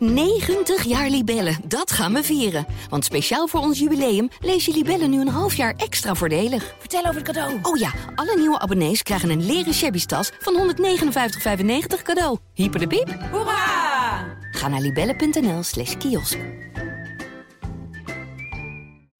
[0.00, 2.66] 90 jaar Libellen, dat gaan we vieren.
[2.88, 6.74] Want speciaal voor ons jubileum lees je Libellen nu een half jaar extra voordelig.
[6.78, 7.58] Vertel over het cadeau.
[7.62, 12.38] Oh ja, alle nieuwe abonnees krijgen een leren shabby tas van 159,95 cadeau.
[12.54, 13.18] Hyper de piep.
[13.30, 14.38] Hoera!
[14.50, 16.38] Ga naar libellen.nl slash kiosk.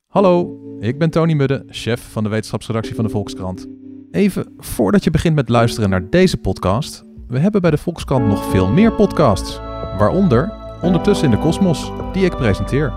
[0.07, 3.67] Hallo, ik ben Tony Mudde, chef van de wetenschapsredactie van de Volkskrant.
[4.11, 8.51] Even voordat je begint met luisteren naar deze podcast, we hebben bij de Volkskrant nog
[8.51, 9.59] veel meer podcasts.
[9.99, 12.93] Waaronder Ondertussen in de Kosmos, die ik presenteer.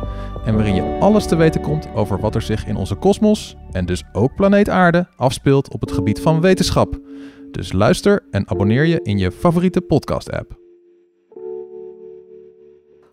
[0.45, 3.85] En waarin je alles te weten komt over wat er zich in onze kosmos, en
[3.85, 6.99] dus ook planeet Aarde, afspeelt op het gebied van wetenschap.
[7.51, 10.61] Dus luister en abonneer je in je favoriete podcast-app.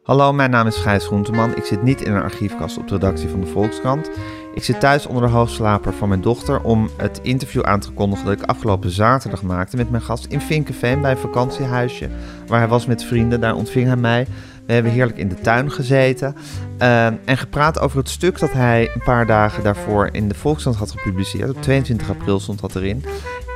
[0.02, 1.56] Hallo, mijn naam is Gijs Groenteman.
[1.56, 4.10] Ik zit niet in een archiefkast op de redactie van de Volkskrant.
[4.54, 8.24] Ik zit thuis onder de hoogslaper van mijn dochter om het interview aan te kondigen
[8.24, 12.08] dat ik afgelopen zaterdag maakte met mijn gast in Vinkenveen bij een vakantiehuisje
[12.46, 13.40] waar hij was met vrienden.
[13.40, 14.26] Daar ontving hij mij.
[14.70, 16.36] We hebben heerlijk in de tuin gezeten
[16.78, 20.76] eh, en gepraat over het stuk dat hij een paar dagen daarvoor in de Volkskrant
[20.76, 21.50] had gepubliceerd.
[21.50, 23.04] Op 22 april stond dat erin.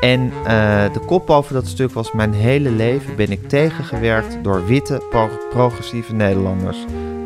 [0.00, 4.66] En eh, de kop boven dat stuk was: Mijn hele leven ben ik tegengewerkt door
[4.66, 6.78] witte, pro- progressieve Nederlanders.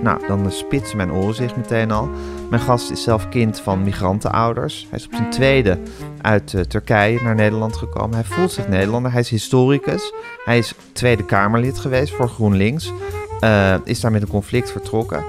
[0.02, 2.08] Nou, dan spitsen mijn oren zich meteen al.
[2.50, 4.86] Mijn gast is zelf kind van migrantenouders.
[4.91, 5.78] Hij is op zijn tweede
[6.20, 8.14] uit eh, Turkije naar Nederland gekomen.
[8.14, 9.10] Hij voelt zich Nederlander.
[9.12, 10.12] Hij is historicus.
[10.44, 12.92] Hij is Tweede Kamerlid geweest voor GroenLinks.
[13.41, 15.25] Eh, is daar met een conflict vertrokken.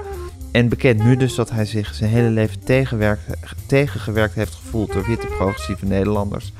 [0.50, 2.60] En bekend nu dus dat hij zich zijn hele leven
[3.66, 6.52] tegengewerkt heeft gevoeld door witte progressieve Nederlanders.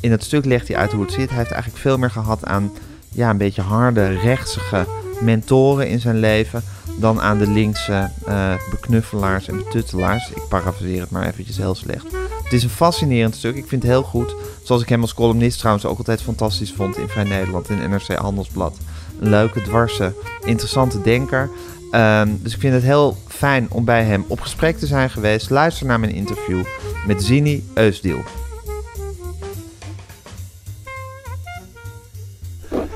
[0.00, 1.28] In het stuk legt hij uit hoe het zit.
[1.28, 2.72] Hij heeft eigenlijk veel meer gehad aan
[3.10, 4.86] ja, een beetje harde, rechtsige
[5.20, 6.62] mentoren in zijn leven.
[6.98, 10.30] dan aan de linkse eh, beknuffelaars en betuttelaars.
[10.30, 12.06] Ik parafraseer het maar eventjes heel slecht.
[12.42, 13.56] Het is een fascinerend stuk.
[13.56, 14.34] Ik vind het heel goed.
[14.62, 18.12] Zoals ik hem als columnist trouwens ook altijd fantastisch vond in Vrij Nederland en NRC
[18.12, 18.76] Handelsblad.
[19.20, 20.12] Een leuke, dwarse,
[20.44, 21.50] interessante denker.
[21.90, 25.50] Ehm, dus ik vind het heel fijn om bij hem op gesprek te zijn geweest.
[25.50, 26.64] Luister naar mijn interview
[27.06, 28.22] met Zini Eusdiel.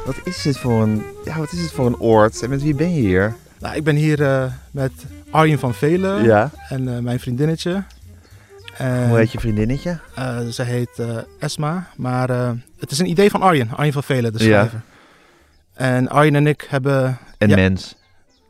[0.07, 2.43] Wat is dit voor een, ja, wat is dit voor een oord?
[2.43, 3.35] En met wie ben je hier?
[3.61, 4.93] Nou, ik ben hier eh, met
[5.31, 6.51] Arjen van Velen Ja.
[6.69, 7.83] en eh, mijn vriendinnetje.
[8.77, 9.99] En, Hoe heet je vriendinnetje?
[10.15, 11.03] eh, ze heet
[11.39, 12.29] Esma, maar
[12.79, 14.69] het is een idee van Arjen, Arjen van Velen, de Ja.
[15.79, 17.19] En Arjen en ik hebben...
[17.39, 17.57] En Ja.
[17.57, 17.95] mens.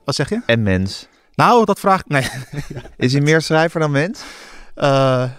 [0.05, 0.41] Wat zeg je?
[0.47, 1.09] En mens.
[1.34, 2.09] Nou, dat vraag ik...
[2.09, 2.28] Nee.
[2.97, 4.22] Is hij meer schrijver dan mens?
[4.75, 5.31] Eh,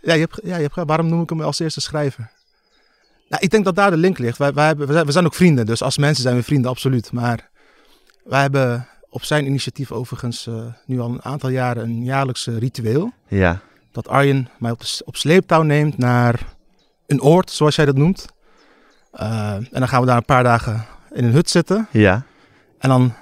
[0.00, 2.30] ja, je hebt, ja, je hebt, waarom noem ik hem als eerste schrijver?
[3.28, 4.38] Nou, ik denk dat daar de link ligt.
[4.38, 6.70] Wij, wij hebben, we, zijn, we zijn ook vrienden, dus als mensen zijn we vrienden,
[6.70, 7.12] absoluut.
[7.12, 7.48] Maar
[8.24, 12.58] wij hebben op zijn initiatief overigens eh, nu al een aantal jaren een jaarlijks eh,
[12.58, 13.12] ritueel.
[13.28, 13.60] Ja.
[13.92, 16.40] Dat Arjen mij op, de, op sleeptouw neemt naar
[17.06, 18.26] een oord, zoals jij dat noemt.
[19.12, 21.86] Eh, en dan gaan we daar een paar dagen in een hut zitten.
[21.90, 22.22] Ja.
[22.78, 23.14] En dan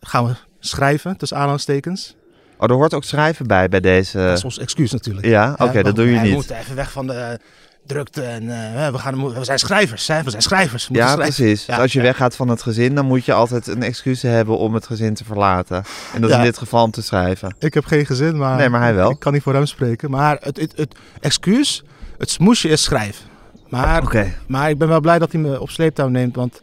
[0.00, 2.16] gaan we schrijven, tussen aanhalingstekens.
[2.58, 4.18] Oh, er hoort ook schrijven bij, bij deze...
[4.18, 5.26] Dat is ons excuus natuurlijk.
[5.26, 6.34] Ja, oké, Ja, dat doe we- je We niet.
[6.34, 7.38] moeten even weg van de
[7.86, 8.42] drukte en
[8.74, 10.06] eh, we, gaan, we zijn schrijvers.
[10.08, 10.22] Hè?
[10.22, 10.88] We zijn schrijvers.
[10.88, 11.34] We Ja, schrijven.
[11.34, 11.66] precies.
[11.66, 12.04] Ja, Dus als je ja.
[12.04, 15.24] weggaat van het gezin, dan moet je altijd een excuus hebben om het gezin te
[15.24, 15.84] verlaten.
[16.14, 17.54] En dat is in dit geval om te schrijven.
[17.58, 19.10] Ik heb geen gezin, maar, Nee, maar hij wel.
[19.10, 20.10] ik kan niet voor hem spreken.
[20.10, 21.82] Maar het, het, het excuus,
[22.18, 23.24] het smoesje is schrijven.
[23.72, 26.62] Maar, maar ik ben wel blij dat hij me op sleeptouw neemt, want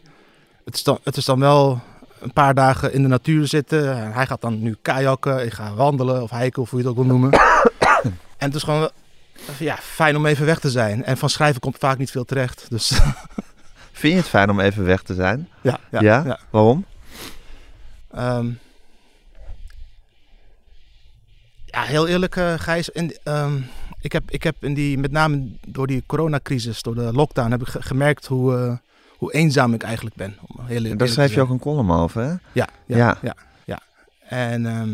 [0.64, 1.80] het is dan, het is dan wel
[2.20, 3.96] een paar dagen in de natuur zitten.
[3.96, 6.96] En hij gaat dan nu kajakken, ik ga wandelen of hiken of hoe je het
[6.96, 7.30] ook wil noemen.
[8.38, 8.90] en het is gewoon
[9.58, 11.04] ja, fijn om even weg te zijn.
[11.04, 12.66] En van schrijven komt vaak niet veel terecht.
[12.68, 12.88] Dus
[13.92, 15.48] Vind je het fijn om even weg te zijn?
[15.60, 16.22] ja, ja, Ja?
[16.26, 16.38] ja.
[16.50, 16.84] Waarom?
[18.10, 18.50] Ehm,
[21.64, 22.88] ja, heel eerlijk, eh Gijs.
[22.88, 23.60] In, ehm,
[24.00, 27.60] ik, heb, ik heb in die, met name door die coronacrisis, door de lockdown, heb
[27.60, 28.76] ik ge- gemerkt hoe, eh,
[29.16, 30.36] hoe eenzaam ik eigenlijk ben.
[30.46, 32.28] Om heel Daar schrijf je ook een column over, hè?
[32.28, 33.18] Ja, ja, Ja.
[33.22, 33.34] ja.
[33.64, 33.80] ja,
[34.28, 34.90] En, ehm,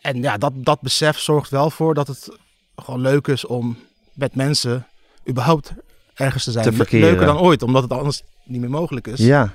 [0.00, 2.28] en ja, dat, dat besef zorgt wel voor dat het
[2.76, 3.76] gewoon leuk is om
[4.12, 4.86] met mensen
[5.28, 5.72] überhaupt
[6.14, 6.64] ergens te zijn.
[6.64, 7.08] Te verkeren.
[7.08, 9.18] Leuker dan ooit, omdat het anders niet meer mogelijk is.
[9.18, 9.52] Ja.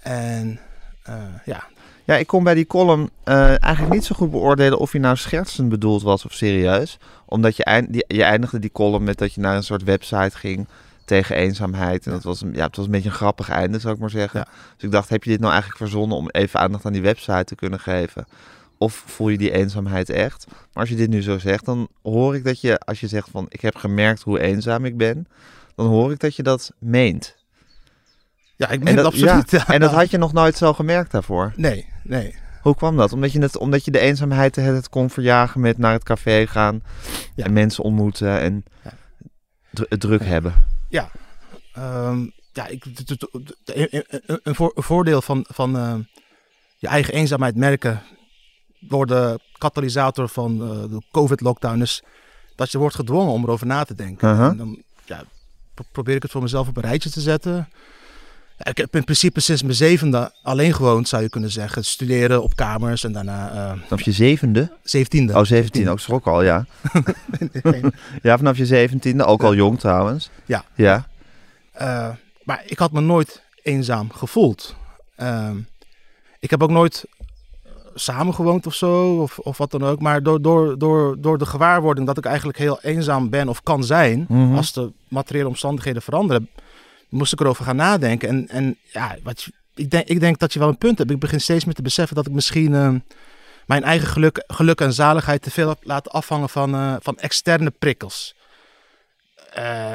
[0.00, 0.60] En
[1.02, 1.14] eh,
[1.44, 1.64] ja,
[2.06, 5.16] Ja, ik kon bij die column eh, eigenlijk niet zo goed beoordelen of hij nou
[5.16, 6.98] schertsend bedoeld was of serieus.
[7.24, 10.38] Omdat je, eind, die, je eindigde die column met dat je naar een soort website
[10.38, 10.68] ging
[11.04, 12.06] tegen eenzaamheid.
[12.06, 14.10] En dat was, een, ja, het was een beetje een grappig einde, zou ik maar
[14.10, 14.40] zeggen.
[14.40, 14.48] Ja.
[14.74, 17.44] Dus ik dacht, heb je dit nou eigenlijk verzonnen om even aandacht aan die website
[17.44, 18.26] te kunnen geven?
[18.78, 20.46] Of voel je die eenzaamheid echt?
[20.48, 23.28] Maar als je dit nu zo zegt, dan hoor ik dat je, als je zegt
[23.30, 25.26] van ik heb gemerkt hoe eenzaam ik ben,
[25.74, 27.36] dan hoor ik dat je dat meent.
[28.56, 29.50] Ja ik En meen het dat, absoluut.
[29.50, 31.52] ja, en dat had je nog nooit zo gemerkt daarvoor.
[31.56, 32.34] Nee, nee.
[32.62, 33.12] Hoe kwam dat?
[33.12, 36.46] Omdat je, het, omdat je de eenzaamheid het, het kon verjagen met naar het café
[36.46, 36.82] gaan
[37.34, 37.44] Ja.
[37.44, 38.92] en mensen ontmoeten en Ja.
[39.70, 40.54] dru- het druk hebben.
[41.72, 42.84] Ehm, ja, ik,
[43.64, 45.94] een, een- een voor- een voordeel van, van eh,
[46.76, 48.02] je eigen eenzaamheid merken
[48.80, 52.02] door de katalysator van eh, de COVID-lockdown is
[52.54, 54.28] dat je wordt gedwongen om erover na te denken.
[54.28, 54.46] Uh-huh.
[54.46, 55.22] En dan ja,
[55.74, 57.68] pro- probeer ik het voor mezelf op een rijtje te zetten.
[58.62, 61.84] Ik heb in principe sinds mijn zevende alleen gewoond, zou je kunnen zeggen.
[61.84, 64.72] Studeren op kamers en daarna eh Vanaf je zevende?
[64.82, 65.34] zeventiende.
[65.34, 65.88] Oh, 17.
[65.88, 66.66] Ook schrok al, ja.
[68.22, 69.24] Ja, vanaf je zeventiende.
[69.24, 70.30] Ook al jong trouwens.
[70.44, 70.64] Ja.
[70.74, 71.06] Ja.
[71.72, 72.08] Eh,
[72.44, 74.74] maar ik had me nooit eenzaam gevoeld.
[75.16, 75.56] Ehm,
[76.40, 77.04] ik heb ook nooit
[77.94, 80.00] samengewoond of zo, of, of wat dan ook.
[80.00, 83.84] Maar door, door, door, door de gewaarwording dat ik eigenlijk heel eenzaam ben of kan
[83.84, 84.54] zijn, Mhm.
[84.56, 86.48] als de materiële omstandigheden veranderen,
[87.08, 88.28] moest ik erover gaan nadenken.
[88.28, 91.10] En, en ja, wat ik, denk, ik denk dat je wel een punt hebt.
[91.10, 92.98] Ik begin steeds meer te beseffen dat ik misschien ehm,
[93.66, 98.34] mijn eigen geluk, geluk en zaligheid te veel heb afhangen van, eh, van externe prikkels.
[99.52, 99.94] Eh,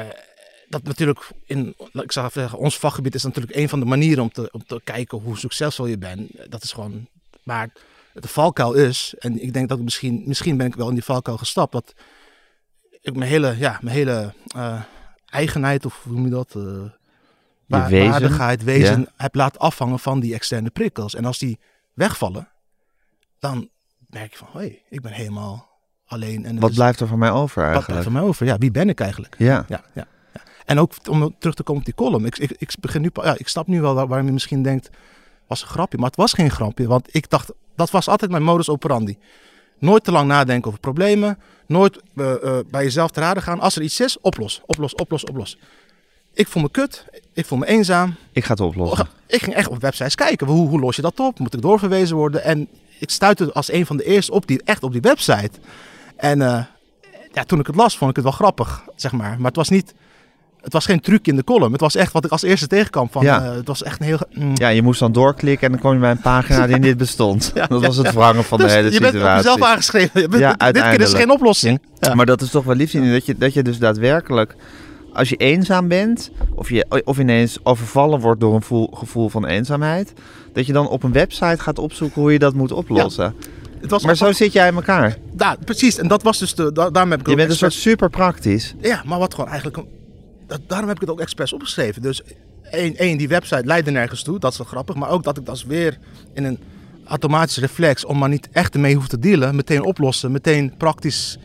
[0.68, 4.32] dat natuurlijk in, ik zou zeggen, ons vakgebied is natuurlijk een van de manieren om
[4.32, 6.50] te, om te kijken hoe succesvol je bent.
[6.50, 7.08] Dat is gewoon,
[7.42, 7.72] maar
[8.12, 11.04] de valkuil is, en ik denk dat ik misschien, misschien ben ik wel in die
[11.04, 11.94] valkuil gestapt, dat
[13.00, 14.82] ik mijn hele, ja, mijn hele eh,
[15.26, 16.54] eigenheid, of hoe noem je dat,
[17.72, 18.10] eh, wa- wezen.
[18.10, 19.06] waardigheid, wezen, Ja.
[19.16, 21.14] heb laten afhangen van die externe prikkels.
[21.14, 21.58] En als die
[21.94, 22.48] wegvallen,
[23.38, 23.68] dan
[24.06, 25.68] merk je van, hé, hey, ik ben helemaal
[26.06, 26.44] alleen.
[26.44, 27.86] En Wat is- blijft er van mij over wat eigenlijk?
[27.86, 28.46] blijft er mij over?
[28.46, 29.34] Ja, wie ben ik eigenlijk?
[29.38, 29.64] Ja.
[29.68, 30.40] Ja, ja, ja.
[30.64, 32.24] En ook om terug te komen op die column.
[32.24, 34.90] Ik, ik, ik, begin nu, ja, ik snap nu wel waar- waarom je misschien denkt,
[35.46, 35.96] was een grapje.
[35.98, 39.18] Maar het was geen grapje, want ik dacht, dat was altijd mijn modus operandi.
[39.78, 41.38] Nooit te lang nadenken over problemen.
[41.66, 43.60] Nooit eh, eh, bij jezelf te raden gaan.
[43.60, 45.58] Als er iets is, oplos, oplos, oplos, oplos.
[46.34, 48.14] Ik voel me kut, ik voel me eenzaam.
[48.32, 49.08] Ik ga het oplossen.
[49.26, 50.46] Ik ging echt op websites kijken.
[50.46, 51.38] Hoe, hoe los je dat op?
[51.38, 52.44] Moet ik doorverwezen worden?
[52.44, 52.68] En
[52.98, 55.50] ik stuitte als een van de eerste op die, echt op die website.
[56.16, 56.62] En eh,
[57.32, 59.36] ja, toen ik het las, vond ik het wel grappig, zeg maar.
[59.36, 59.94] Maar het was niet...
[60.60, 61.72] Het was geen truc in de column.
[61.72, 63.08] Het was echt wat ik als eerste tegenkwam.
[63.10, 63.44] Van, Ja.
[63.44, 64.18] eh, het was echt een heel...
[64.32, 64.52] mm.
[64.54, 67.50] Ja, je moest dan doorklikken en dan kom je bij een pagina die niet bestond.
[67.54, 68.12] Ja, dat was het ja.
[68.12, 69.64] wrangen van Dus de hele je situatie.
[69.64, 70.20] aangeschreven.
[70.20, 71.80] Je bent- Ja, dit keer is geen oplossing.
[72.14, 74.54] Maar dat is toch wel lief zien dat je, dat je dus daadwerkelijk,
[75.12, 79.46] als je eenzaam bent, of, je, of ineens overvallen wordt door een voel- gevoel van
[79.46, 80.12] eenzaamheid,
[80.52, 83.34] dat je dan op een website gaat opzoeken hoe je dat moet oplossen.
[83.80, 85.16] het was Maar zo zit jij in elkaar.
[85.36, 85.98] Ja, precies.
[85.98, 86.72] En dat was dus de...
[86.72, 88.74] da- daarom heb ik Je bent een soort super praktisch.
[88.80, 89.82] Ja, maar wat gewoon eigenlijk...
[90.46, 92.02] dat, daarom heb ik het ook expres opgeschreven.
[92.02, 92.22] Dus
[92.70, 94.38] één, één, die website leidde nergens toe.
[94.38, 94.94] Dat is wel grappig.
[94.94, 95.98] Maar ook dat ik dat weer
[96.34, 96.58] in een
[97.04, 98.04] automatische reflex...
[98.04, 99.54] om maar niet echt ermee hoef te dealen...
[99.56, 101.38] meteen oplossen, meteen praktisch...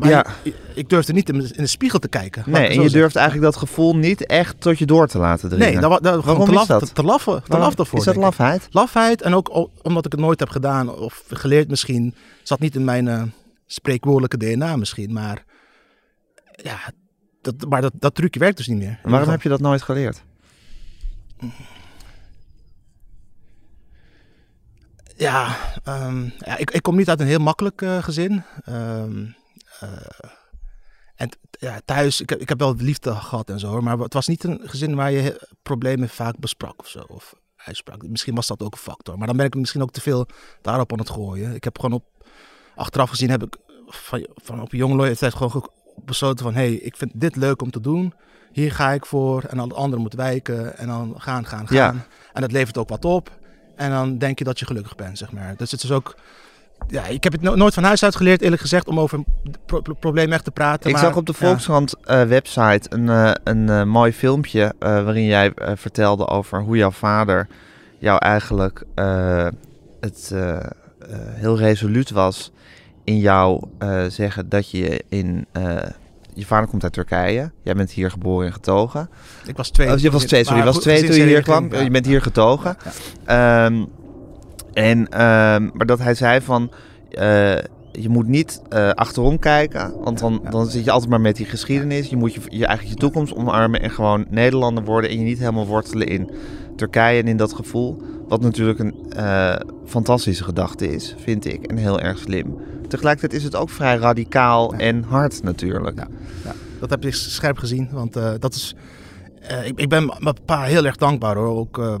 [0.00, 0.26] Maar Ja.
[0.42, 2.42] ik, ik durfde niet in de, spiegel te kijken.
[2.46, 2.92] Nee, en je zeggen.
[2.92, 5.72] durft eigenlijk dat gevoel niet echt tot je door te laten dringen.
[5.72, 6.86] Nee, dat, dat, gewoon te, laf, dat?
[6.86, 7.42] te, te laffen.
[7.42, 8.68] Te laf daarvoor, Is dat lafheid?
[8.70, 12.14] Lafheid en ook omdat ik het nooit heb gedaan of geleerd misschien.
[12.42, 13.22] Zat niet in mijn eh,
[13.66, 15.12] spreekwoordelijke DNA misschien.
[15.12, 15.44] Maar
[16.50, 16.78] ja,
[17.40, 18.98] dat, maar dat, dat trucje werkt dus niet meer.
[19.02, 20.22] Waarom heb je dat nooit geleerd?
[25.16, 28.42] Ja, ehm, ja ik, ik kom niet uit een heel makkelijk eh, gezin.
[28.64, 29.04] Eh,
[31.14, 33.98] en t- ja, thuis, ik heb, ik heb wel liefde gehad en zo, hoor, maar
[33.98, 37.00] het was niet een gezin waar je problemen vaak besprak of zo.
[37.08, 38.08] Of uitsprak.
[38.08, 39.18] Misschien was dat ook een factor.
[39.18, 40.26] Maar dan ben ik misschien ook te veel
[40.62, 41.54] daarop aan het gooien.
[41.54, 42.04] Ik heb gewoon op,
[42.74, 43.56] achteraf gezien heb ik
[43.86, 45.70] van, van op jonge leeftijd gewoon ge-
[46.04, 48.14] besloten van, hé, hey, ik vind dit leuk om te doen.
[48.52, 51.76] Hier ga ik voor en alle anderen moeten wijken en dan gaan, gaan, gaan.
[51.94, 52.06] Ja.
[52.32, 53.38] En dat levert ook wat op.
[53.76, 55.56] En dan denk je dat je gelukkig bent, zeg maar.
[55.56, 56.16] Dus het is ook...
[56.88, 59.20] Ja, ik heb het no- nooit van huis uit geleerd, eerlijk gezegd, om over
[59.66, 60.90] pro- pro- problemen echt te praten.
[60.90, 61.46] Ik maar, zag op de ja.
[61.46, 66.90] Volkskrant eh, website een, eh, een eh, mooi filmpje waarin jij vertelde over hoe jouw
[66.90, 67.46] vader
[67.98, 68.84] jou eigenlijk
[70.00, 70.34] het
[71.34, 72.52] heel resoluut was
[73.04, 73.62] in jou
[74.08, 75.46] zeggen dat je in
[76.34, 77.50] je vader komt uit Turkije.
[77.62, 79.08] Jij bent hier geboren en getogen.
[79.46, 79.92] Ik was twee.
[79.92, 81.72] Oh, je was twee, sorry, je was twee toen je hier kwam.
[81.72, 81.80] ja.
[81.80, 82.76] Je bent hier getogen.
[83.26, 83.64] Ja.
[83.66, 83.84] Ehm,
[84.72, 86.70] en, ehm, maar dat hij zei van,
[87.10, 87.56] eh,
[87.92, 91.46] je moet niet eh, achterom kijken, want dan, dan zit je altijd maar met die
[91.46, 92.08] geschiedenis.
[92.08, 95.38] Je moet je, je eigenlijk je toekomst omarmen en gewoon Nederlander worden en je niet
[95.38, 96.30] helemaal wortelen in
[96.76, 98.02] Turkije en in dat gevoel.
[98.28, 99.54] Wat natuurlijk een eh,
[99.86, 102.56] fantastische gedachte is, vind ik, en heel erg slim.
[102.88, 104.78] Tegelijkertijd is het ook vrij radicaal Ja.
[104.78, 106.06] en hard natuurlijk.
[106.44, 106.52] Ja.
[106.80, 108.74] Dat heb je scherp gezien, want dat is...
[109.64, 111.56] ik, ik ben mijn pa heel erg dankbaar hoor.
[111.56, 111.98] Ook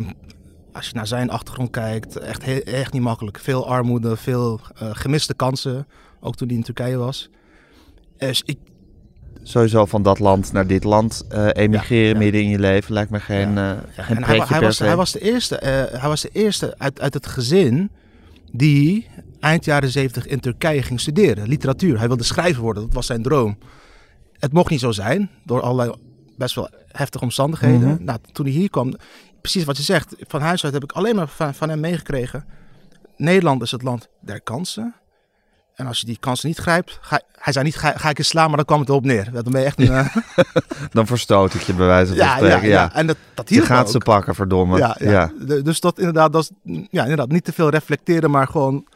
[0.72, 3.38] als je naar zijn achtergrond kijkt, echt, he- echt niet makkelijk.
[3.38, 5.86] Veel armoede, veel eh, gemiste kansen,
[6.20, 7.30] ook toen hij in Turkije was.
[8.16, 8.58] Dus ik,
[9.42, 12.18] Sowieso van dat land naar dit land eh, emigreren Ja, ja.
[12.18, 14.76] midden in je leven lijkt me geen, eh geen en hij, pretje hij, per was,
[14.76, 14.84] se.
[14.84, 15.54] hij was de eerste,
[15.92, 17.90] hij was de eerste uit, uit het gezin
[18.52, 19.06] die
[19.40, 21.48] eind jaren zeventig in Turkije ging studeren.
[21.48, 21.98] Literatuur.
[21.98, 23.58] Hij wilde schrijver worden, dat was zijn droom.
[24.38, 25.96] Het mocht niet zo zijn, door allerlei
[26.36, 27.88] best wel heftige omstandigheden.
[27.88, 28.04] Mhm.
[28.04, 28.94] Nou, toen hij hier kwam,
[29.40, 32.44] precies wat je zegt, van huis uit heb ik alleen maar van, van hem meegekregen.
[33.16, 34.94] Nederland is het land der kansen.
[35.74, 38.28] En als je die kansen niet grijpt, ga, hij zei niet ga, ga ik eens
[38.28, 39.28] slaan, maar dan kwam het erop neer.
[39.32, 39.88] Dan ben je echt een...
[39.92, 40.16] eh,
[40.92, 42.68] Dan verstoot ik je bij wijze van ja, ja, spreken.
[42.68, 43.90] ja, Ja, En dat, dat Je me gaat ook.
[43.92, 44.78] ze pakken, verdomme.
[44.78, 45.32] Ja, ja.
[45.62, 46.50] Dus dat inderdaad, dat is,
[46.90, 48.86] ja, inderdaad, niet te veel reflecteren, maar gewoon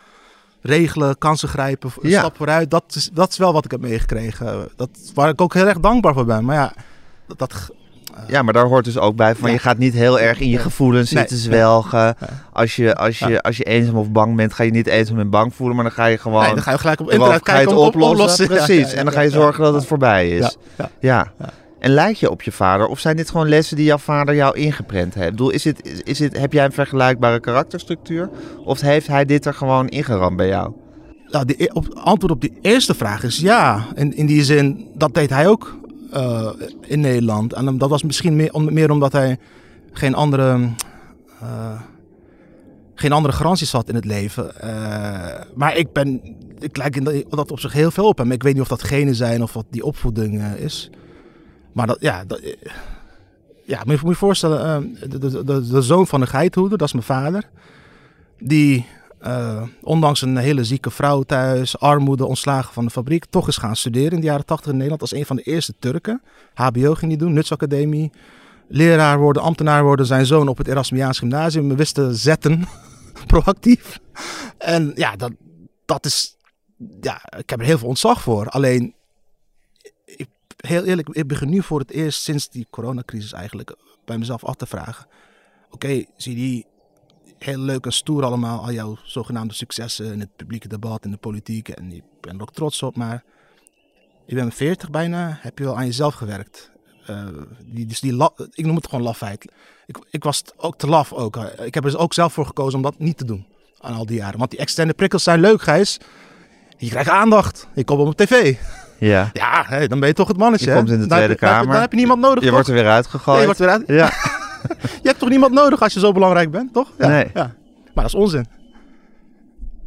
[0.62, 2.70] regelen, kansen grijpen, stap vooruit.
[2.70, 4.68] Dat is, dat is wel wat ik heb meegekregen.
[4.76, 6.44] Dat, waar ik ook heel erg dankbaar voor ben.
[6.44, 6.72] Maar ja,
[7.26, 7.70] dat, dat
[8.28, 9.54] Ja, maar daar hoort dus ook bij van Ja.
[9.54, 11.20] je gaat niet heel erg in je gevoelens Nee.
[11.20, 12.16] zitten zwelgen.
[12.20, 12.28] Nee.
[12.52, 15.30] Als, je, als, je, als je eenzaam of bang bent, ga je niet eenzaam en
[15.30, 17.68] bang voelen, maar dan ga je gewoon, nee, dan ga je gelijk op internet kijken
[17.70, 18.12] het op- oplossen.
[18.14, 18.46] oplossen.
[18.64, 20.56] Precies, en dan ga je zorgen dat het voorbij is.
[21.00, 21.32] Ja.
[21.78, 22.86] En lijk je op je vader?
[22.86, 25.26] Of zijn dit gewoon lessen die jouw vader jou ingeprent heeft?
[25.26, 28.28] Ik bedoel, is dit, is, dit, heb jij een vergelijkbare karakterstructuur?
[28.64, 30.72] Of heeft hij dit er gewoon ingeramd bij jou?
[31.26, 33.84] Nou, die, op, antwoord op die eerste vraag is ja.
[33.94, 35.76] In, in die zin, dat deed hij ook
[36.14, 37.52] eh, in Nederland.
[37.52, 39.38] En dat was misschien meer, om- meer omdat hij
[39.92, 40.70] geen andere,
[41.40, 41.80] eh,
[42.94, 44.60] geen andere garanties had in het leven.
[44.60, 48.32] Eh, maar ik ben, ik lijk in dat, op zich heel veel op hem.
[48.32, 50.90] Ik weet niet of dat genen zijn of wat die opvoeding is.
[51.72, 52.40] Maar dat, ja, dat,
[53.66, 56.92] ja, moet je je voorstellen, de, de, de, de zoon van een geithoeder, dat is
[56.92, 57.48] mijn vader.
[58.38, 58.86] Die
[59.24, 63.76] eh, ondanks een hele zieke vrouw thuis, armoede, ontslagen van de fabriek, toch is gaan
[63.76, 66.22] studeren in de jaren 80 in Nederland als een van de eerste Turken.
[66.54, 68.12] HBO ging hij doen, Nutsacademie.
[68.68, 71.68] Leraar worden, ambtenaar worden, zijn zoon op het Erasmiaans Gymnasium.
[71.68, 72.64] We wisten zetten,
[73.26, 74.00] proactief.
[74.58, 75.32] En ja, dat,
[75.84, 76.36] dat is,
[77.00, 78.48] ja, ik heb er heel veel ontzag voor.
[78.48, 78.94] Alleen,
[80.04, 84.44] ik, heel eerlijk, ik begin nu voor het eerst sinds die coronacrisis eigenlijk bij mezelf
[84.44, 85.06] af te vragen.
[85.70, 86.66] Oké, zie die
[87.44, 91.16] heel leuk en stoer allemaal, al jouw zogenaamde successen in het publieke debat, in de
[91.16, 91.68] politiek.
[91.68, 93.22] En ik ben er ook trots op, maar
[94.26, 96.70] je bent 40 bijna, heb je wel aan jezelf gewerkt.
[97.06, 97.24] Eh,
[97.64, 99.52] die, dus die la- ik noem het gewoon lafheid.
[99.86, 101.34] Ik, ik was ook te laf ook.
[101.36, 101.64] hè.
[101.64, 103.46] Ik heb er dus ook zelf voor gekozen om dat niet te doen
[103.80, 104.38] aan al die jaren.
[104.38, 105.98] Want die externe prikkels zijn leuk, Gijs.
[106.76, 107.68] Je krijgt aandacht.
[107.74, 108.56] Je komt op tv.
[108.98, 109.30] Ja.
[109.32, 110.64] Ja, dan ben je toch het mannetje.
[110.66, 110.76] Je hè?
[110.76, 111.72] komt in de Dan Tweede heb Kamer.
[111.72, 112.54] Dan heb je niemand nodig, Je toch?
[112.54, 113.38] wordt er weer uitgegooid.
[113.38, 114.10] Je, wordt weer uit- Ja.
[115.02, 116.92] je hebt toch niemand nodig als je zo belangrijk bent, toch?
[116.98, 117.30] Ja, Nee.
[117.34, 117.54] Ja.
[117.94, 118.46] Maar dat is onzin.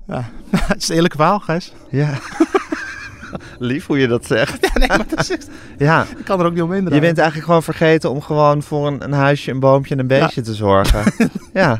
[0.08, 1.74] Ja, het is een eerlijk verhaal, Gijs.
[1.90, 2.10] ja.
[3.60, 4.74] Lief hoe je dat zegt.
[4.78, 6.96] nee, maar dat is echt- Ja, ik kan er ook niet omheen draaien.
[6.96, 10.08] je bent eigenlijk gewoon vergeten om gewoon voor een, een huisje, een boompje en een
[10.08, 11.04] beestje te zorgen.
[11.54, 11.80] Ja.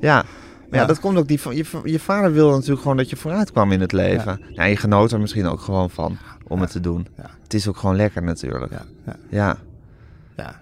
[0.00, 0.24] Ja,
[0.70, 0.84] Ja.
[0.86, 1.28] dat komt ook.
[1.28, 4.40] Die, je, je vader wilde natuurlijk gewoon dat je vooruit kwam in het leven.
[4.48, 4.64] Ja.
[4.64, 7.06] je genoot er misschien ook gewoon van om het te doen.
[7.16, 7.30] Ja.
[7.42, 8.72] Het is ook gewoon lekker natuurlijk.
[8.72, 9.56] Ja, ja, Ja.
[10.36, 10.60] ja.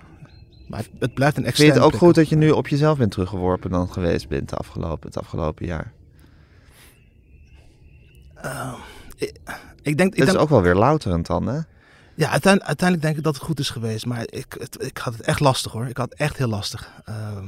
[0.70, 2.98] Maar het, blijft een Vind externe je het ook goed dat je nu op jezelf
[2.98, 5.92] bent teruggeworpen dan geweest bent de afgelopen, het afgelopen jaar?
[9.82, 11.60] Ik denk, ik Dat is denk, ook wel weer louterend dan, hè?
[12.14, 14.06] Ja, uiteindelijk, uiteindelijk denk ik dat het goed is geweest.
[14.06, 15.86] Maar ik, het, ik had het echt lastig hoor.
[15.86, 16.92] Ik had het echt heel lastig.
[17.04, 17.46] Ehm,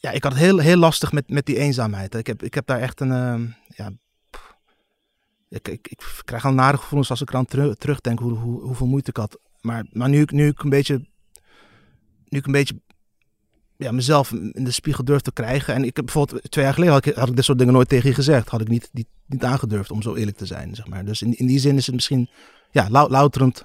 [0.00, 2.14] ja, ik had het heel, heel lastig met, met die eenzaamheid.
[2.14, 3.12] Ik heb, ik heb daar echt een...
[3.12, 3.90] ehm, ja.
[5.54, 8.86] Ik, ik, ik krijg al nare gevoelens als ik eraan teru- terugdenk hoe, hoe, hoeveel
[8.86, 9.38] moeite ik had.
[9.60, 11.06] Maar, maar nu, ik, nu ik een beetje...
[12.28, 12.80] Nu ik een beetje
[13.76, 15.74] ja, mezelf in de spiegel durf te krijgen.
[15.74, 17.88] En ik heb bijvoorbeeld twee jaar geleden had ik, had ik dit soort dingen nooit
[17.88, 18.48] tegen je gezegd.
[18.48, 21.04] Had ik niet, niet, niet aangedurfd om zo eerlijk te zijn, zeg maar.
[21.04, 22.28] Dus in, in die zin is het misschien
[22.70, 23.64] ja, lou- louterend.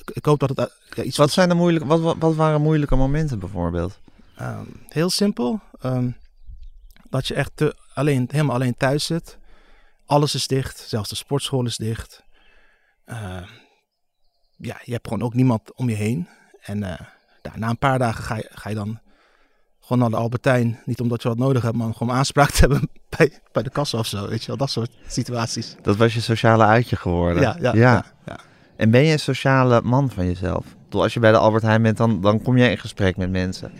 [0.00, 2.60] Ik, ik hoop dat het ja, iets Wat, zijn de moeilijke, wat, wat, wat waren
[2.60, 3.98] moeilijke momenten bijvoorbeeld?
[4.36, 5.60] Ehm, heel simpel.
[5.80, 6.10] ehm,
[7.10, 9.38] dat je echt te- alleen, helemaal alleen thuis zit.
[10.06, 10.78] Alles is dicht.
[10.78, 12.24] Zelfs de sportschool is dicht.
[13.04, 13.44] Ehm,
[14.56, 16.28] ja, je hebt gewoon ook niemand om je heen.
[16.60, 17.06] En eh,
[17.42, 19.00] ja, na een paar dagen ga je, ga je dan
[19.80, 20.80] gewoon naar de Albertijn.
[20.84, 23.98] Niet omdat je wat nodig hebt, maar gewoon aanspraak te hebben bij, bij de kassa
[23.98, 24.28] of zo.
[24.28, 25.76] Weet je wel, dat soort situaties.
[25.82, 27.42] Dat was je sociale uitje geworden.
[27.42, 28.04] Ja, ja, ja.
[28.26, 28.38] ja.
[28.76, 30.64] En ben je een sociale man van jezelf?
[30.90, 33.72] Als je bij de Albert Heijn bent, dan, dan kom je in gesprek met mensen.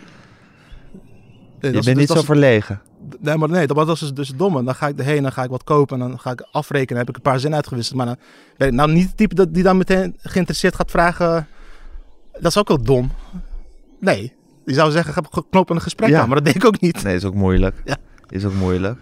[1.59, 2.81] Je bent dus niet zo verlegen.
[3.19, 4.63] Nee, maar nee, dat was dus, dus domme.
[4.63, 6.99] Dan ga ik erheen, dan ga ik wat kopen en dan ga ik afrekenen.
[6.99, 7.97] heb ik een paar zinnen uitgewisseld.
[7.97, 8.17] Maar dan
[8.57, 11.47] ben ik nou niet het type dat, die dan meteen geïnteresseerd gaat vragen.
[12.31, 13.11] Dat is ook wel dom.
[13.99, 14.33] Nee,
[14.65, 16.21] die zou zeggen, ga knopen een gesprek Ja.
[16.21, 16.27] aan.
[16.27, 17.03] Maar dat deed ik ook niet.
[17.03, 17.81] Nee, is ook moeilijk.
[17.85, 17.97] Ja.
[18.29, 18.99] Is ook moeilijk.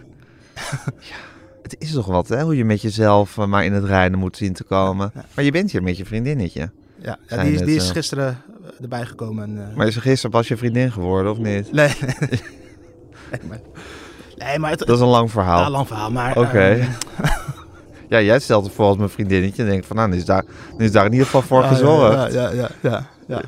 [1.10, 1.16] ja,
[1.62, 2.42] het is toch wat, hè?
[2.44, 5.12] Hoe je met jezelf eh, maar in het reinen moet zien te komen.
[5.14, 5.26] Ja.
[5.36, 6.72] Maar je bent hier met je vriendinnetje.
[7.02, 8.42] Ja, die, is, die is eh, gisteren
[8.82, 9.44] erbij gekomen.
[9.44, 11.72] En, eh, Maar is er gisteren pas je vriendin geworden, of niet?
[11.72, 11.96] nee,
[13.32, 13.60] nee, maar,
[14.38, 15.60] nee, maar het, Dat is een lang verhaal.
[15.60, 16.12] ja, lang verhaal.
[16.12, 16.60] Maar, Oké.
[16.60, 16.90] ehm,
[18.10, 20.44] Ja, jij stelt het voor als mijn vriendinnetje en denkt van, nou, is daar,
[20.78, 22.34] is daar in ieder geval voor gezorgd.
[22.34, 23.42] Ja, ja, ja, ja, ja.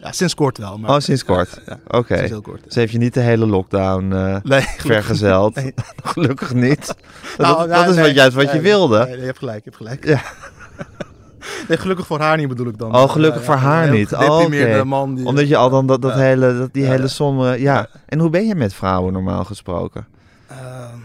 [0.00, 0.78] ja sinds kort wel.
[0.78, 1.60] Maar, oh, sinds kort?
[1.66, 2.16] Ja, Oké.
[2.16, 2.64] sinds heel kort.
[2.64, 5.54] Dus heeft je niet de hele lockdown eh, Nee, vergezeld?
[5.54, 5.74] Nee.
[6.04, 6.86] Gelukkig niet.
[6.86, 6.96] Dat,
[7.38, 9.04] Nou, dat ja, is nee, wat juist wat je wilde.
[9.04, 10.04] Nee, je hebt gelijk, je hebt gelijk.
[10.06, 10.20] Ja.
[11.68, 12.94] Nee, gelukkig voor haar niet bedoel ik dan.
[12.94, 14.12] Oh, gelukkig voor haar niet.
[14.12, 14.84] Oh, oké.
[14.84, 15.26] man die...
[15.26, 16.18] Omdat je al dan dat, dat Ja.
[16.18, 17.60] hele, dat, die hele sombere...
[17.60, 17.88] Ja.
[18.06, 20.06] En hoe ben je met vrouwen normaal gesproken?
[20.48, 20.98] Ehm,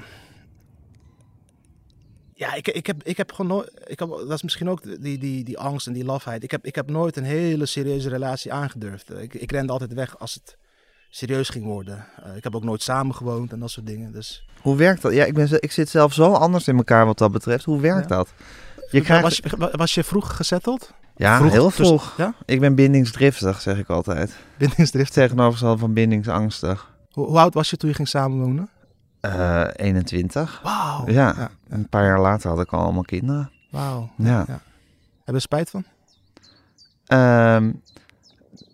[2.33, 3.71] ja, ik, ik, heb, ik heb gewoon nooit...
[3.85, 6.43] Ik heb, dat is misschien ook die, die, die angst en die lafheid.
[6.43, 9.13] Ik heb, ik heb nooit een hele serieuze relatie aangedurfd.
[9.19, 10.57] Ik, ik rende altijd weg als het
[11.09, 12.05] serieus ging worden.
[12.23, 14.11] Eh, ik heb ook nooit samen gewoond en dat soort dingen.
[14.11, 15.13] Dus, Hoe werkt dat?
[15.13, 17.65] Ja, ik, ben, ik zit zelf zo anders in elkaar wat dat betreft.
[17.65, 18.33] Hoe werkt dat?
[18.93, 19.23] Je krijgt...
[19.23, 20.93] was, je, was je vroeg gezetteld?
[21.15, 22.13] ja, vroeg heel tussen- vroeg.
[22.17, 22.33] Ja?
[22.45, 24.35] Ik ben bindingsdriftig, zeg ik altijd.
[24.57, 25.13] Bindingsdrift.
[25.13, 26.91] Tegenovergestelde van bindingsangstig.
[27.11, 28.69] Hoe, hoe oud was je toen je ging samenwonen?
[29.19, 30.59] Eh 21.
[30.63, 31.03] Wauw.
[31.07, 31.33] Ja.
[31.37, 31.49] ja.
[31.69, 33.51] Een paar jaar later had ik al allemaal kinderen.
[33.71, 34.09] Wauw.
[34.17, 34.45] Ja.
[35.25, 35.83] Heb je spijt van?
[37.05, 37.71] Ehm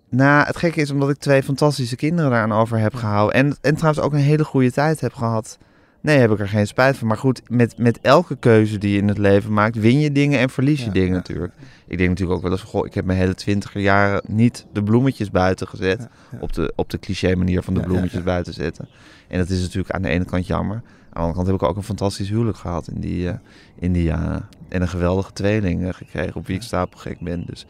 [0.10, 3.36] nou, het gekke is omdat ik twee fantastische kinderen daaraan over heb gehouden.
[3.36, 5.58] En, en trouwens ook een hele goede tijd heb gehad.
[6.02, 7.08] Nee, heb ik er geen spijt van.
[7.08, 10.40] Maar goed, met, met elke keuze die je in het leven maakt, win je dingen
[10.40, 11.16] en verlies je Ja, dingen ja.
[11.16, 11.54] natuurlijk.
[11.88, 14.84] Ik denk natuurlijk ook wel eens, goh, ik heb mijn hele twintiger jaren niet de
[14.84, 16.08] bloemetjes buiten gezet.
[16.32, 16.38] Ja.
[16.40, 18.88] Op, de, op de cliché manier van de bloemetjes buiten zetten.
[19.28, 20.76] En dat is natuurlijk aan de ene kant jammer.
[20.76, 23.36] Aan de andere kant heb ik ook een fantastisch huwelijk gehad in die, eh,
[23.80, 24.48] in die jaren.
[24.70, 27.44] En een geweldige tweeling eh, gekregen op wie ik stapelgek ben.
[27.46, 27.66] Dus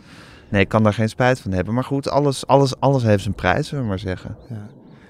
[0.49, 1.73] nee, ik kan daar geen spijt van hebben.
[1.73, 4.35] Maar goed, alles, alles, alles heeft zijn prijs, zullen we maar zeggen.
[4.49, 4.69] Ja.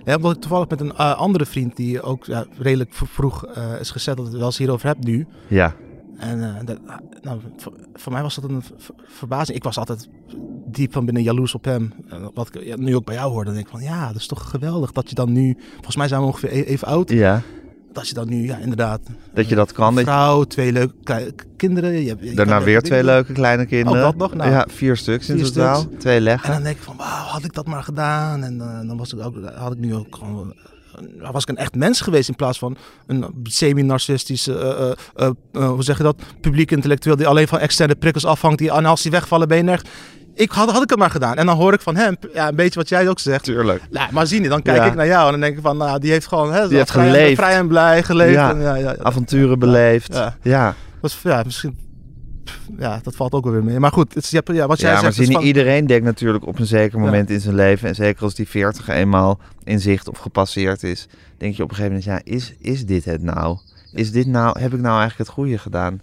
[0.10, 3.92] Ja, omdat toevallig met een eh, andere vriend die ook ja, redelijk vroeg eh, is
[3.92, 5.28] gezet, dat het wel eens hierover hebt nu.
[5.48, 5.76] Ja,
[6.18, 6.80] En eh, dat,
[7.22, 8.64] nou, voor, voor mij was dat een
[9.08, 9.58] verbazing.
[9.58, 10.10] Ik was altijd
[10.66, 11.94] diep van binnen jaloers op hem.
[12.08, 14.16] En wat ik ja, nu ook bij jou hoorde, dan denk ik van ja, dat
[14.16, 17.10] is toch geweldig dat je dan nu, volgens mij zijn we ongeveer e- even oud,
[17.10, 17.42] ja,
[17.94, 19.00] dat je dan nu, ja inderdaad,
[19.34, 19.88] dat je dat kan.
[19.88, 21.92] een Dat vrouw, twee leuke klei- kinderen.
[22.02, 24.02] Je, hebt- je daarna weer twee leuke kleine kinderen.
[24.02, 24.34] dat nog?
[24.36, 24.50] Nou.
[24.52, 25.80] ja, vier stuks in Vier totaal.
[25.80, 25.96] stuks.
[26.02, 26.52] Twee En leggen.
[26.52, 28.44] dan denk ik van, wauw, had ik dat maar gedaan.
[28.44, 30.54] En eh, dan was ik ook, had ik nu ook gewoon,
[31.20, 32.78] eh, was ik een echt mens geweest in plaats van
[33.08, 35.30] een semi-narcistische, eh, eh, eh,
[35.64, 38.58] eh, hoe zeg je dat, publiek intellectueel die alleen van externe prikkels afhangt.
[38.60, 39.90] Die, en als die wegvallen ben je nergens.
[40.34, 41.36] Ik had, had ik het maar gedaan.
[41.36, 43.44] En dan hoor ik van hem, ja, een beetje wat jij ook zegt.
[43.44, 43.82] Tuurlijk.
[43.90, 44.86] Nou, maar zie je, dan kijk Ja.
[44.86, 46.92] ik naar jou en dan denk ik van, nou, die heeft gewoon hè, Die heeft
[46.92, 47.36] vrij, en- geleefd.
[47.40, 48.34] vrij en blij geleefd.
[48.34, 48.50] Ja.
[48.52, 48.96] En, ja.
[49.02, 50.20] Avonturen beleefd.
[50.42, 50.76] Ja.
[51.02, 51.78] Was, ja, misschien,
[52.78, 53.80] ja, dat valt ook wel weer mee.
[53.80, 55.88] Maar goed, het is, ja, wat jij ja maar zegt zie is niet van, iedereen
[55.88, 57.88] denkt natuurlijk op een zeker moment in zijn leven.
[57.88, 61.08] En zeker als die 40 eenmaal in zicht of gepasseerd is.
[61.38, 63.58] Denk je op een gegeven moment, ja, is, is dit het nou?
[63.94, 66.00] Is dit nou, heb ik nou eigenlijk het goede gedaan?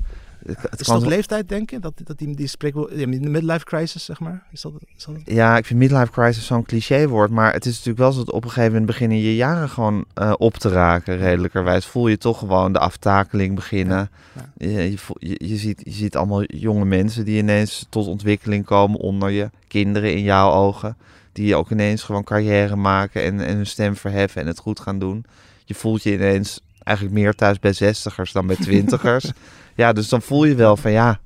[0.46, 1.78] Het, Is kan dat leeftijd, denk je?
[1.78, 4.42] Dat, dat die, die spreekwoord, ja, de midlife crisis, zeg maar?
[4.52, 7.30] Is dat, is dat Ja, ik vind midlife crisis zo'n clichéwoord.
[7.30, 10.04] Maar het is natuurlijk wel zo dat op een gegeven moment beginnen je jaren gewoon
[10.14, 11.16] eh, op te raken.
[11.16, 14.10] Redelijkerwijs voel je toch gewoon de aftakeling beginnen.
[14.32, 18.64] Ja, Je, je, je, je ziet, je ziet allemaal jonge mensen die ineens tot ontwikkeling
[18.64, 19.50] komen onder je.
[19.68, 20.96] Kinderen in jouw ogen.
[21.32, 24.98] Die ook ineens gewoon carrière maken en, en hun stem verheffen en het goed gaan
[24.98, 25.24] doen.
[25.64, 29.32] Je voelt je ineens eigenlijk meer thuis bij zestigers dan bij twintigers.
[29.76, 31.18] Ja, dus dan voel je wel van ja,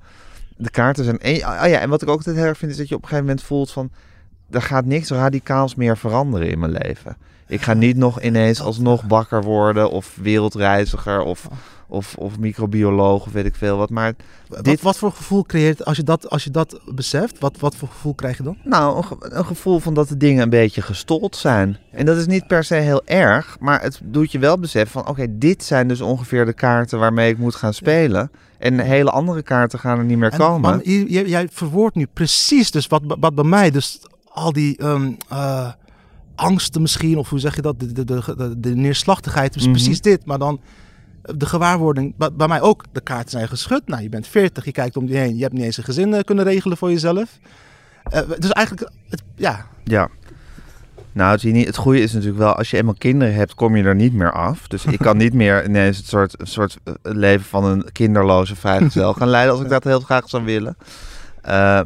[0.57, 1.19] de kaarten zijn...
[1.19, 3.03] En, oh ja, en wat ik ook altijd heel erg vind is dat je op
[3.03, 3.91] een gegeven moment voelt van...
[4.51, 7.17] Er gaat niks radicaals meer veranderen in mijn leven.
[7.47, 11.49] Ik ga niet nog ineens alsnog bakker worden of wereldreiziger of,
[11.91, 13.91] of, of microbioloog of weet ik veel wat.
[13.91, 14.13] Maar
[14.49, 17.75] Wat, Dit- wat voor gevoel creëert, als je dat, als je dat beseft, wat, wat
[17.77, 18.57] voor gevoel krijg je dan?
[18.65, 21.79] Nou, een, ge- een gevoel van dat de dingen een beetje gestold zijn.
[21.93, 25.09] En dat is niet per se heel erg, maar het doet je wel beseffen van...
[25.11, 28.31] oké, dit zijn dus ongeveer de kaarten waarmee ik moet gaan spelen.
[28.59, 30.61] En hele andere kaarten gaan er niet meer En, komen.
[30.61, 35.13] man, je- jij verwoordt nu precies dus wat, wat bij mij, dus al die ehm,
[35.29, 35.69] eh,
[36.35, 39.71] angsten misschien, of hoe zeg je dat, de, de, de, neerslachtigheid is Mhm.
[39.73, 40.25] precies dit.
[40.25, 40.61] Maar dan
[41.37, 43.83] de gewaarwording, bij, bij mij ook, de kaarten zijn geschud.
[43.87, 46.15] Nou, je bent 40, je kijkt om je heen, je hebt niet eens een gezin
[46.15, 47.39] eh, kunnen regelen voor jezelf.
[48.03, 50.09] Eh, dus eigenlijk, het, ja, Ja.
[51.13, 53.83] Nou, het, niet, het goede is natuurlijk wel, als je eenmaal kinderen hebt, kom je
[53.83, 54.69] er niet meer af.
[54.69, 58.57] Dus ik kan niet meer ineens het soort, een soort eh, leven van een kinderloze
[58.57, 60.77] vrijgezel gaan leiden als ik dat heel graag zou willen.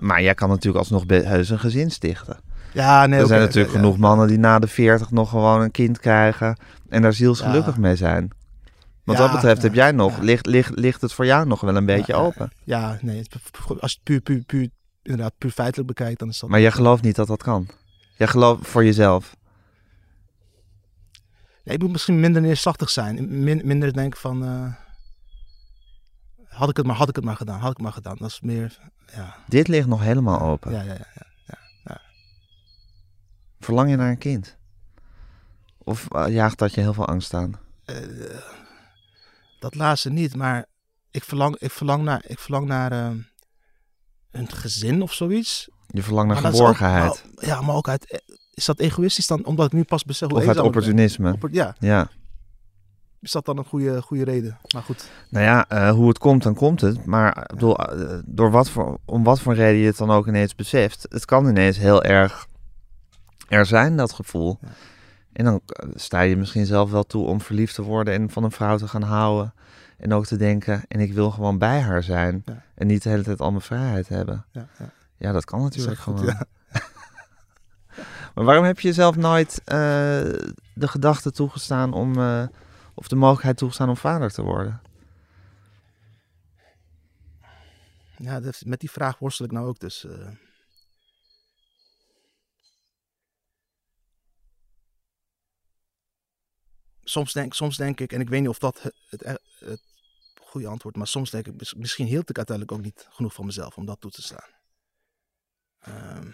[0.00, 2.36] Maar jij kan natuurlijk alsnog heus een gezin stichten.
[2.72, 6.00] ja nee, er zijn natuurlijk genoeg mannen die na de 40 nog gewoon een kind
[6.00, 6.56] krijgen
[6.88, 7.80] en daar zielsgelukkig Ja.
[7.80, 8.30] mee zijn.
[9.04, 10.22] Wat Ja, dat betreft ja, heb jij nog, ja.
[10.22, 12.52] ligt, ligt, ligt het voor jou nog wel een beetje Ja, ja, open.
[12.64, 13.24] Ja, nee,
[13.80, 14.68] als je het puur, puur, puur,
[15.02, 16.50] inderdaad, puur feitelijk bekijkt, dan is dat...
[16.50, 17.68] Maar jij gelooft niet dat dat kan.
[18.16, 19.36] Jij gelooft voor jezelf.
[21.64, 23.42] Nee, ik moet misschien minder neerslachtig zijn.
[23.44, 24.44] Min- minder denken van...
[24.44, 24.72] eh,
[26.48, 28.16] had, ik het maar, had ik het maar gedaan, had ik het maar gedaan.
[28.18, 28.78] Dat is meer...
[29.14, 30.72] Ja, Dit ligt nog helemaal open.
[30.72, 30.96] ja, ja.
[31.84, 32.00] ja.
[33.60, 34.56] Verlang je naar een kind?
[35.78, 37.58] Of eh, jaagt dat je heel veel angst aan?
[37.84, 37.96] Eh,
[39.64, 40.66] dat laatste niet, maar
[41.10, 43.10] ik verlang, ik verlang naar, ik verlang naar eh,
[44.30, 45.68] een gezin of zoiets.
[45.86, 47.24] Je verlangt naar Maar ook- geborgenheid.
[47.36, 48.10] ja, maar ook uit...
[48.10, 48.18] eh,
[48.54, 49.44] Is dat egoïstisch dan?
[49.44, 51.32] Omdat ik nu pas besef hoe of uit opportunisme.
[51.32, 52.08] Oppor- Ja, Ja.
[53.20, 54.58] is dat dan een goede, goede reden?
[54.74, 55.10] Maar goed.
[55.30, 57.04] Nou ja, eh, hoe het komt, dan komt het.
[57.06, 60.26] Maar ik bedoel, eh, door wat voor, om wat voor reden je het dan ook
[60.26, 61.06] ineens beseft.
[61.08, 62.46] Het kan ineens heel erg
[63.48, 64.58] er zijn, dat gevoel.
[64.60, 64.68] Ja.
[65.34, 68.44] En dan eh, sta je misschien zelf wel toe om verliefd te worden en van
[68.44, 69.54] een vrouw te gaan houden.
[69.98, 72.42] En ook te denken, en ik wil gewoon bij haar zijn.
[72.44, 72.62] Ja.
[72.74, 74.44] En niet de hele tijd al mijn vrijheid hebben.
[74.50, 74.90] Ja, ja.
[75.16, 76.34] Ja, dat kan natuurlijk goed, gewoon.
[78.34, 79.76] Maar waarom heb je jezelf nooit eh,
[80.74, 82.46] de gedachte toegestaan om, eh,
[82.94, 84.80] of de mogelijkheid toegestaan om vader te worden?
[88.16, 90.06] Ja, met die vraag worstel ik nou ook dus.
[97.04, 99.82] Soms, denk, soms denk ik, en ik weet niet of dat het, het, het
[100.40, 103.46] goede antwoord, maar soms denk ik, mis- misschien hield ik uiteindelijk ook niet genoeg van
[103.46, 104.50] mezelf om dat toe te staan.
[105.78, 106.30] Ehm,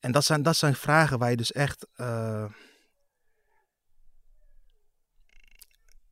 [0.00, 1.86] en dat zijn, dat zijn vragen waar je dus echt.
[1.94, 2.52] eh,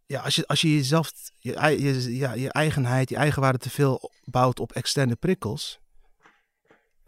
[0.06, 4.10] ja, als je, als je jezelf, je, je, ja, je eigenheid, je eigenwaarde te veel
[4.24, 5.80] bouwt op externe prikkels.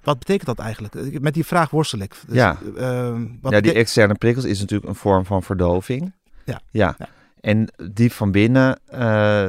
[0.03, 1.21] Wat betekent dat eigenlijk?
[1.21, 2.17] Met die vraag worstel ik.
[2.27, 2.59] Dus, Ja.
[2.77, 6.13] ehm, wat ja, die externe prikkels is natuurlijk een vorm van verdoving.
[6.45, 6.61] Ja.
[6.71, 6.95] ja.
[6.99, 7.09] Ja.
[7.41, 9.45] En diep van binnen eh,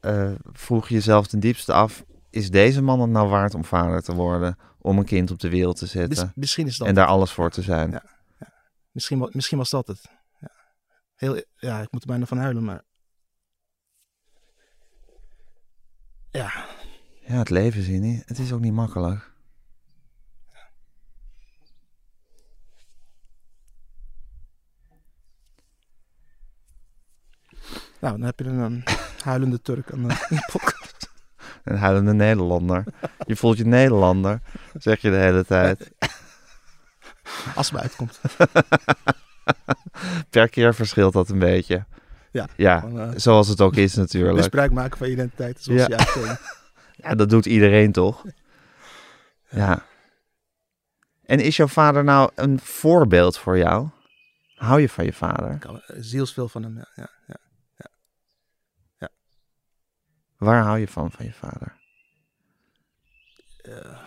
[0.00, 2.04] eh, vroeg je jezelf ten diepste af...
[2.30, 4.56] is deze man het nou waard om vader te worden?
[4.78, 6.24] Om een kind op de wereld te zetten?
[6.24, 6.88] mis- misschien is dat.
[6.88, 7.90] en daar alles voor te zijn?
[7.90, 8.02] Ja.
[8.90, 10.00] Misschien, wa- misschien was dat het.
[10.40, 10.50] Ja.
[11.14, 12.82] Heel, ja, ik moet er bijna van huilen, maar.
[16.30, 16.52] Ja,
[17.26, 18.22] Ja, het leven zie je niet.
[18.26, 19.31] Het is ook niet makkelijk.
[28.02, 28.84] Nou, dan heb je een, een
[29.24, 31.10] huilende Turk aan de podcast.
[31.64, 32.84] Een huilende Nederlander.
[33.26, 34.40] Je voelt je Nederlander,
[34.78, 35.90] zeg je de hele tijd.
[37.54, 38.20] Als het me uitkomt.
[40.30, 41.84] Per keer verschilt dat een beetje.
[42.30, 44.36] Ja, Ja, eh, zoals het ook is natuurlijk.
[44.36, 46.38] misbruik maken van identiteit, zoals Ja.
[46.92, 48.24] Ja, dat doet iedereen toch?
[49.48, 49.84] Ja.
[51.24, 53.88] En is jouw vader nou een voorbeeld voor jou?
[54.54, 55.50] Hou je van je vader?
[55.50, 56.88] Ik hou zielsveel van hem, ja.
[56.94, 57.36] ja, ja.
[60.42, 61.76] Waar hou je van, van je vader?
[63.56, 63.98] Eh,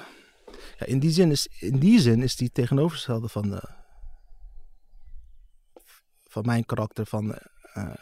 [0.78, 3.69] ja, in, die zin is, in die zin is die tegenovergestelde van, de,
[6.28, 7.06] van mijn karakter.
[7.06, 7.36] Van,
[7.74, 7.93] eh,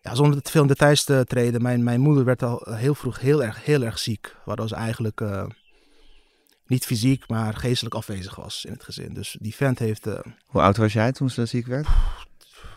[0.00, 1.62] ja, zonder te veel in details te treden.
[1.62, 4.36] Mijn, mijn moeder werd al heel vroeg heel erg, heel erg ziek.
[4.44, 5.46] Waardoor ze eigenlijk eh,
[6.66, 9.14] niet fysiek, maar geestelijk afwezig was in het gezin.
[9.14, 11.86] Dus die vent heeft eh, Hoe oud was jij toen ze ziek werd?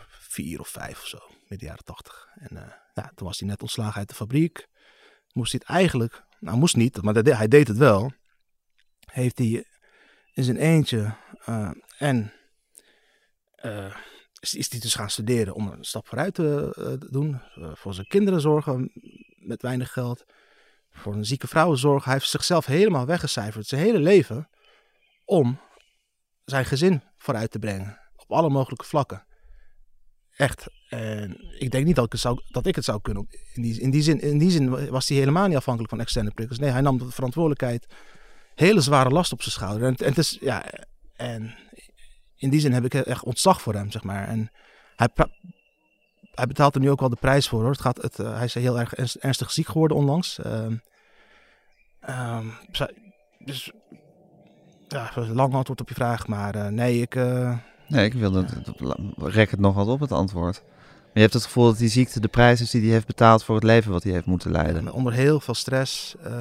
[0.08, 2.28] vier of vijf of zo, midden jaren tachtig.
[2.34, 4.66] En eh, ja, toen was hij net ontslagen uit de fabriek.
[5.32, 8.12] Moest hij het eigenlijk, nou moest niet, maar hij deed het wel.
[9.10, 9.64] Heeft hij
[10.32, 12.32] in zijn eentje eh, en
[13.54, 13.96] eh,
[14.40, 17.40] is, is hij dus gaan studeren om een stap vooruit te doen.
[17.54, 18.90] Voor zijn kinderen zorgen
[19.36, 20.24] met weinig geld.
[20.90, 22.04] Voor een zieke vrouwen zorgen.
[22.04, 24.48] Hij heeft zichzelf helemaal weggecijferd, zijn hele leven,
[25.24, 25.60] om
[26.44, 28.00] zijn gezin vooruit te brengen.
[28.16, 29.26] Op alle mogelijke vlakken.
[30.36, 30.66] Echt.
[30.88, 33.28] En ik denk niet dat ik het zou, dat ik het zou kunnen.
[33.54, 36.30] In die, in, die zin, in die zin was hij helemaal niet afhankelijk van externe
[36.30, 36.58] prikkels.
[36.58, 37.86] Nee, hij nam de verantwoordelijkheid.
[38.54, 39.88] Hele zware last op zijn schouder.
[39.88, 40.64] En, en, het is, ja,
[41.16, 41.54] en
[42.36, 44.28] in die zin heb ik echt ontzag voor hem, zeg maar.
[44.28, 44.50] En
[44.96, 45.08] hij,
[46.34, 47.70] hij betaalt er nu ook wel de prijs voor, hoor.
[47.70, 50.38] Het gaat, het, eh, hij is heel erg ernst- ernstig ziek geworden onlangs.
[52.72, 52.94] Zij-
[53.38, 53.72] dus,
[54.88, 56.26] ja, lang antwoord op je vraag.
[56.26, 57.14] Maar eh, nee, ik...
[57.88, 58.44] Nee, ik wilde...
[59.16, 60.62] Rek het nog wat op, het antwoord.
[60.64, 63.44] Maar je hebt het gevoel dat die ziekte de prijs is die hij heeft betaald
[63.44, 64.84] voor het leven wat hij heeft moeten leiden.
[64.84, 66.14] Ja, onder heel veel stress.
[66.22, 66.32] eh,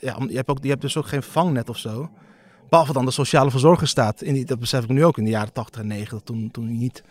[0.00, 2.10] ja, om- je, hebt ook, je hebt dus ook geen vangnet of zo.
[2.68, 4.22] Behalve dan de sociale verzorger staat.
[4.22, 6.20] In die, dat besef ik nu ook in de jaren 80 en 90.
[6.24, 7.02] Toen, toen hij niet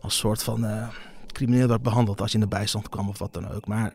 [0.00, 0.88] als soort van eh,
[1.26, 3.66] crimineel werd behandeld als je in de bijstand kwam of wat dan ook.
[3.66, 3.94] Maar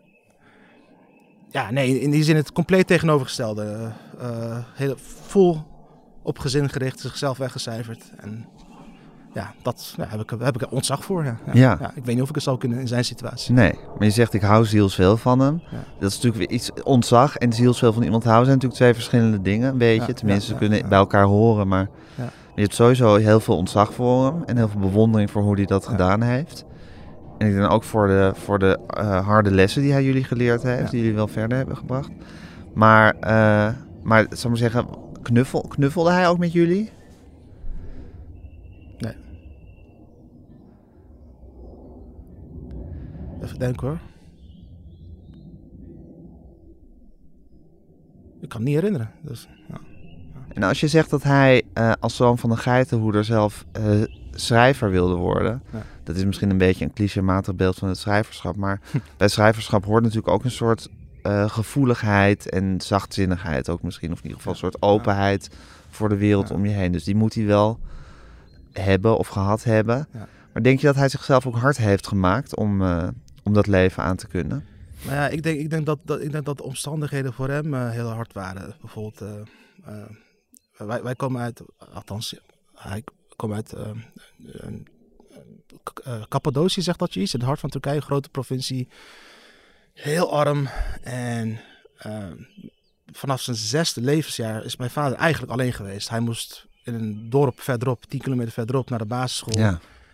[1.49, 3.91] ja, nee, in die zin het compleet tegenovergestelde.
[4.19, 5.63] eh heel, vol
[6.23, 8.03] op gezin gericht, zichzelf weggecijferd.
[8.17, 8.45] En
[9.35, 11.23] ja, dat ja, heb, ik, heb ik ontzag voor.
[11.23, 11.37] Ja.
[11.53, 11.91] Ja.
[11.95, 13.53] ik weet niet of ik het zou kunnen in zijn situatie.
[13.53, 15.61] Nee, maar je zegt ik hou zielsveel van hem.
[15.99, 19.41] Dat is natuurlijk weer iets ontzag en zielsveel van iemand houden zijn natuurlijk twee verschillende
[19.41, 20.07] dingen, een beetje.
[20.07, 22.29] Ja, Tenminste, ze kunnen bij elkaar horen, maar Ja.
[22.55, 25.65] je hebt sowieso heel veel ontzag voor hem en heel veel bewondering voor hoe hij
[25.65, 26.65] dat gedaan heeft.
[27.37, 30.63] En ik denk ook voor de, voor de eh, harde lessen die hij jullie geleerd
[30.63, 32.09] heeft, die jullie wel verder hebben gebracht.
[32.73, 33.67] Maar, eh
[34.03, 34.85] maar zal ik maar zeggen,
[35.21, 36.91] knuffel, knuffelde hij ook met jullie?
[43.43, 43.99] Even denken hoor.
[48.41, 49.11] Ik kan het niet herinneren.
[49.21, 49.77] Dus, ja.
[50.53, 54.89] En als je zegt dat hij eh, als zoon van een geitenhoeder zelf eh, schrijver
[54.89, 55.61] wilde worden.
[55.71, 55.81] Ja.
[56.03, 58.55] Dat is misschien een beetje een clichématig beeld van het schrijverschap.
[58.55, 58.81] Maar
[59.17, 60.89] bij schrijverschap hoort natuurlijk ook een soort
[61.21, 64.11] eh, gevoeligheid en zachtzinnigheid ook misschien.
[64.11, 65.49] Of in ieder geval een soort openheid
[65.89, 66.55] voor de wereld Ja.
[66.55, 66.91] om je heen.
[66.91, 67.79] Dus die moet hij wel
[68.71, 70.07] hebben of gehad hebben.
[70.11, 70.27] Ja.
[70.53, 72.81] Maar denk je dat hij zichzelf ook hard heeft gemaakt om,
[73.45, 74.65] om dat leven aan te kunnen?
[75.05, 77.73] Maar ja, ik denk, ik denk, dat, dat, ik denk dat de omstandigheden voor hem
[77.73, 78.75] eh, heel hard waren.
[78.81, 79.41] Bijvoorbeeld, eh,
[79.85, 81.61] eh, wij, wij komen uit,
[81.93, 82.35] althans,
[82.73, 83.03] hij
[83.35, 83.73] komt uit
[86.29, 88.87] Cappadocië, zegt dat je iets, in het hart van Turkije, grote provincie.
[89.93, 90.67] Heel arm.
[91.03, 91.59] En
[93.11, 96.09] vanaf zijn zesde levensjaar is mijn vader eigenlijk alleen geweest.
[96.09, 99.59] Hij moest in een dorp verderop, 10 kilometer verderop, naar de basisschool.
[99.59, 99.69] Ja,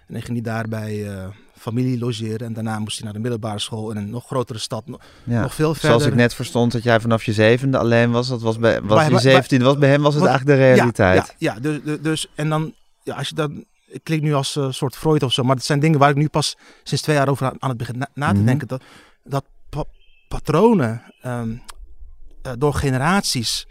[0.07, 1.29] En dan ging hij daar bij eh,
[1.61, 2.39] familie logeren.
[2.47, 4.87] En daarna moest hij naar de middelbare school in een nog grotere stad.
[4.87, 5.41] Nog, ja.
[5.41, 5.89] nog veel verder.
[5.89, 8.27] Zoals ik net verstond dat jij vanaf je zevende alleen was.
[8.27, 11.35] Dat was bij, was je zeventiende was bij hem was het Wat- eigenlijk de realiteit.
[11.37, 14.55] Ja, ja, dus, dus- dus en dan, ja, als je dan, ik klink nu als
[14.55, 17.15] een soort Freud of zo, maar het zijn dingen waar ik nu pas sinds twee
[17.15, 18.45] jaar over aan, aan het begin na, na te Mhm.
[18.45, 18.67] denken.
[18.67, 18.83] Dat,
[19.23, 19.83] dat pa-
[20.27, 21.55] patronen ehm,
[22.41, 23.65] eh, door generaties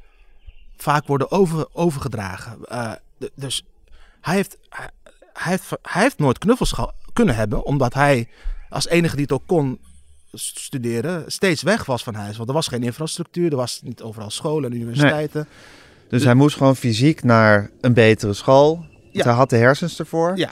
[0.77, 2.65] vaak worden over, overgedragen.
[2.65, 2.93] Eh,
[3.35, 3.63] dus
[4.21, 4.59] hij heeft,
[5.43, 6.75] hij, hij heeft, hij heeft nooit knuffels
[7.13, 8.29] kunnen hebben, omdat hij
[8.69, 9.79] als enige die het ook kon
[10.33, 12.37] st- studeren, steeds weg was van huis.
[12.37, 15.49] Want er was geen infrastructuur, er was niet overal scholen en universiteiten.
[16.09, 18.85] Dus hij moest gewoon fysiek naar een betere school.
[19.13, 19.25] Ja.
[19.25, 20.37] Hij had de hersens ervoor.
[20.37, 20.51] Ja.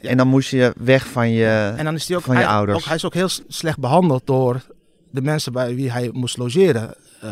[0.00, 0.08] Ja.
[0.08, 1.74] En dan moest je weg van je...
[1.76, 2.78] En dan is hij ook, van je hij, ouders.
[2.78, 4.60] ook- hij is ook heel slecht behandeld door
[5.10, 6.94] de mensen bij wie hij moest logeren.
[7.20, 7.30] Eh,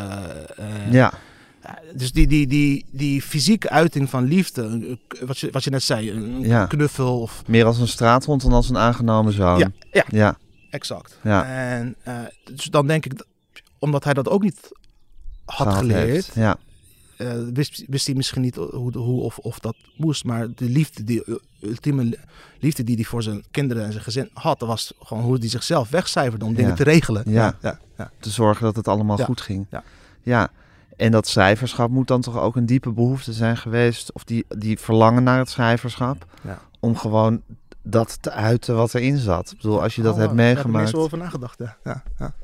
[0.56, 1.12] eh, ja,
[1.96, 6.10] Dus die, die, die, die fysieke uiting van liefde, wat je, wat je net zei,
[6.10, 6.66] een Ja.
[6.66, 7.42] knuffel of...
[7.46, 9.58] meer als een straathond dan als een aangenomen zoon.
[9.58, 10.38] Ja, ja, ja.
[10.70, 11.18] exact.
[11.22, 11.44] Ja.
[11.44, 12.18] En eh,
[12.54, 13.26] dus dan denk ik, dat-
[13.78, 14.68] omdat hij dat ook niet
[15.44, 16.34] had geleerd, heeft.
[16.34, 16.56] Ja.
[17.16, 20.24] eh, wist, wist hij misschien niet hoe, hoe of, of dat moest.
[20.24, 22.18] Maar de liefde, die u- ultieme li-
[22.60, 25.88] liefde die hij voor zijn kinderen en zijn gezin had, was gewoon hoe hij zichzelf
[25.90, 27.22] wegcijferde om dingen te regelen.
[27.26, 27.56] Ja.
[27.62, 28.10] ja, ja.
[28.20, 29.66] Te zorgen dat het allemaal goed ging.
[30.22, 30.50] Ja.
[30.96, 31.04] Ja.
[31.04, 34.12] En dat schrijverschap moet dan toch ook een diepe behoefte zijn geweest.
[34.12, 36.26] Of die, die verlangen naar het schrijverschap.
[36.42, 36.60] Ja.
[36.80, 37.42] Om gewoon
[37.82, 39.50] dat te uiten wat erin zat.
[39.50, 40.90] Ik bedoel, als je dat Oh, hebt Daar heb ik meegemaakt.
[40.90, 41.58] zo over nagedacht.
[41.58, 42.34] Ja, ja, ja.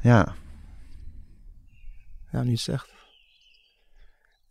[0.00, 0.34] Ja.
[2.32, 2.88] ja nu je het zegt.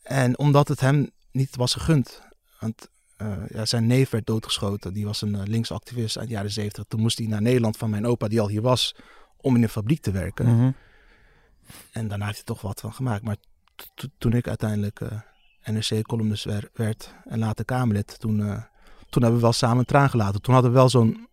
[0.03, 2.21] En omdat het hem niet was gegund.
[2.59, 4.93] Want eh, ja, zijn neef werd doodgeschoten.
[4.93, 6.83] Die was een uh, linksactivist uit de jaren zeventig.
[6.87, 8.95] Toen moest hij naar Nederland van mijn opa, die al hier was,
[9.37, 10.55] om in een fabriek te werken.
[10.55, 10.71] Mhm.
[11.91, 13.23] En daarna heeft hij toch wat van gemaakt.
[13.23, 13.35] Maar
[14.17, 15.07] toen ik uiteindelijk eh,
[15.63, 18.61] NRC-columnist wer- werd en later Kamerlid, toen, eh,
[19.09, 20.41] toen hebben we wel samen een traan gelaten.
[20.41, 21.27] Toen hadden we wel zo'n,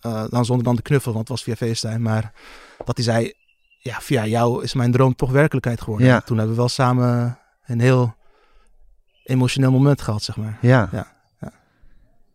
[0.00, 2.32] eh, dan zonder dan de knuffel, want het was via FaceTime, maar
[2.84, 3.32] dat hij zei,
[3.78, 6.06] ja, via jou is mijn droom toch werkelijkheid geworden.
[6.06, 6.20] Ja.
[6.20, 8.14] Toen hebben we wel samen een heel
[9.24, 10.58] emotioneel moment gehad, zeg maar.
[10.60, 10.88] Ja.
[10.92, 11.52] Ja, ja.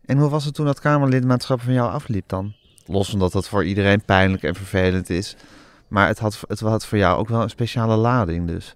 [0.06, 2.54] En hoe was het toen dat Kamerlidmaatschap van jou afliep dan?
[2.86, 5.36] Los van dat dat voor iedereen pijnlijk en vervelend is.
[5.90, 8.76] Maar het had, het had voor jou ook wel een speciale lading dus.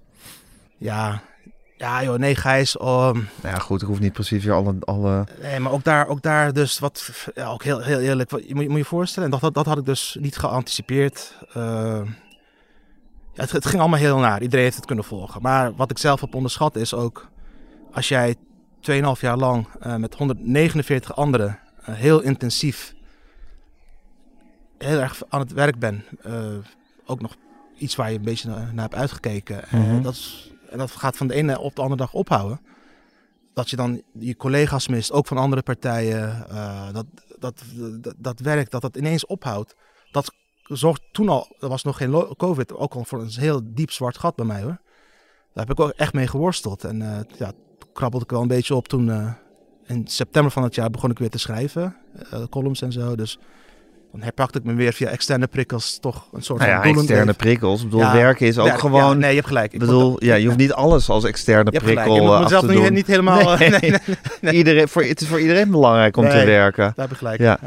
[0.78, 1.22] Ja,
[1.78, 4.76] ja joh, nee Gijs, um, Nou ja, goed, ik hoef niet precies weer alle...
[4.80, 5.28] alle...
[5.42, 8.56] Nee, maar ook daar, ook daar dus wat, ja, ook heel, heel eerlijk, wat, je
[8.56, 11.38] moet, je moet je voorstellen, dat, dat, dat had ik dus niet geanticipeerd.
[11.54, 12.02] Eh,
[13.34, 15.42] ja, het, het ging allemaal heel naar, iedereen heeft het kunnen volgen.
[15.42, 17.30] Maar wat ik zelf heb onderschat is ook,
[17.92, 18.36] als jij
[18.92, 22.94] 2,5 jaar lang eh, met 149 anderen eh, heel intensief
[24.78, 26.34] heel erg aan het werk bent, eh,
[27.06, 27.36] ook nog
[27.78, 29.64] iets waar je een beetje naar, naar hebt uitgekeken.
[29.72, 30.02] Mhm.
[30.02, 32.60] dat, is, en dat gaat van de ene op de andere dag ophouden
[33.54, 36.48] dat je dan je collega's mist, ook van andere partijen.
[36.50, 37.06] eh, dat,
[37.40, 37.64] dat,
[38.02, 39.76] dat, dat werk, dat dat ineens ophoudt.
[40.12, 43.92] Dat zorgt toen al, er was nog geen COVID, ook al voor een heel diep
[43.92, 44.82] zwart gat bij mij hoor.
[45.54, 46.84] Daar heb ik ook echt mee geworsteld.
[46.84, 47.52] En eh, ja,
[47.94, 49.34] krabbelde ik wel een beetje op toen eh,
[49.86, 51.96] in september van het jaar begon ik weer te schrijven.
[52.50, 53.16] columns en zo.
[53.16, 53.40] Dus
[54.14, 57.34] dan herpakte ik me weer via externe prikkels toch een soort Nou ja, van externe
[57.34, 57.80] prikkels.
[57.82, 59.02] Ik bedoel, Ja, werken is ook werk, gewoon...
[59.02, 59.66] ja, nee, je hebt gelijk.
[59.66, 62.36] Ik Ik bedoel, ja, je hoeft niet alles als externe Je prikkel Je moet eh,
[62.36, 63.58] af mezelf te niet, helemaal...
[63.58, 63.70] Nee.
[63.80, 63.94] nee,
[64.42, 64.54] nee.
[64.54, 66.84] Iedereen, voor, het is voor iedereen belangrijk om te werken.
[66.84, 67.40] Daar heb ik gelijk.
[67.40, 67.60] Ja.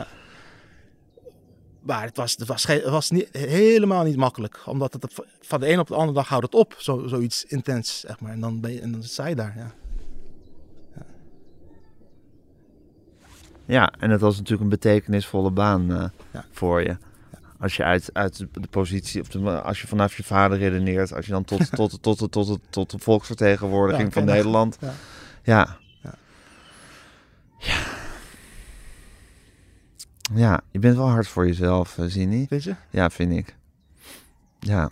[1.83, 4.59] Maar het was, het was, het was niet, helemaal niet makkelijk.
[4.65, 5.07] Omdat het
[5.41, 6.75] van de een op de andere dag houdt het op.
[6.79, 8.33] Zo, zoiets intens, zeg maar.
[8.33, 9.73] En dan, ben je, en dan sta je daar, ja.
[13.67, 16.45] Ja, en het was natuurlijk een betekenisvolle baan eh, Ja.
[16.51, 16.97] voor je.
[17.59, 21.27] Als je uit, uit de positie, of de, als je vanaf je vader redeneert, als
[21.27, 24.79] je dan tot, tot, tot, tot, tot, tot de volksvertegenwoordiging van Nederland.
[24.81, 25.77] ja.
[26.03, 26.15] Ja.
[30.35, 30.61] Ja.
[30.71, 32.47] Je bent wel hard voor jezelf, eh, Zini.
[32.49, 32.75] Weet je?
[32.91, 33.57] Ja, vind ik.
[34.59, 34.91] Ja.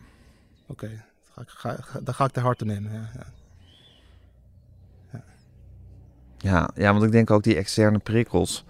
[0.67, 1.05] Oké.
[1.35, 2.93] ga ik, ga, ga- dat ga ik harte nemen.
[2.93, 3.27] Ja, ja.
[6.45, 8.65] Ja, ja, want ik denk ook die externe prikkels.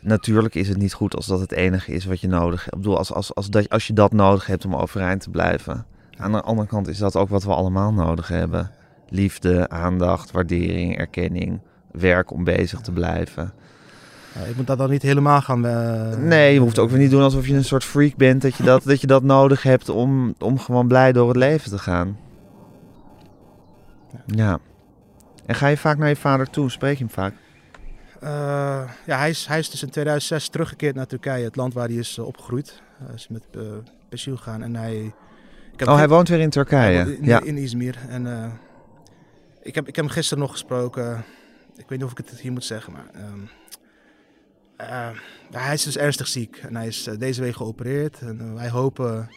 [0.00, 2.74] Natuurlijk is het niet goed als dat het enige is wat je nodig hebt.
[2.76, 5.86] Ik bedoel, als, als, als, dat, als je dat nodig hebt om overeind te blijven.
[6.16, 8.70] Aan de andere kant is dat ook wat we allemaal nodig hebben.
[9.08, 13.52] Liefde, aandacht, waardering, erkenning, werk om bezig te blijven.
[14.34, 15.66] Ja, ik moet dat dan niet helemaal gaan...
[15.66, 18.42] eh, Nee, je hoeft ook weer niet doen alsof je een soort freak bent.
[18.42, 21.70] Dat je dat, dat, je dat nodig hebt om, om gewoon blij door het leven
[21.70, 22.16] te gaan.
[24.26, 24.58] Ja.
[25.46, 26.70] En ga je vaak naar je vader toe?
[26.70, 27.34] Spreek je hem vaak?
[28.20, 31.88] Eh, ja, hij is, hij is dus in 2006 teruggekeerd naar Turkije, het land waar
[31.88, 32.82] hij is eh, opgegroeid.
[33.04, 33.62] Hij is met eh,
[34.08, 35.14] pensioen gegaan en hij...
[35.72, 37.16] Ik heb Oh, hij woont weer in Turkije.
[37.16, 37.40] In, Ja.
[37.42, 37.96] in Izmir.
[38.08, 38.52] En
[39.62, 41.24] ik, heb, ik heb hem gisteren nog gesproken.
[41.76, 43.06] Ik weet niet of ik het hier moet zeggen, maar...
[45.50, 48.20] ja, hij is dus ernstig ziek en hij is deze week geopereerd.
[48.20, 49.30] En wij hopen,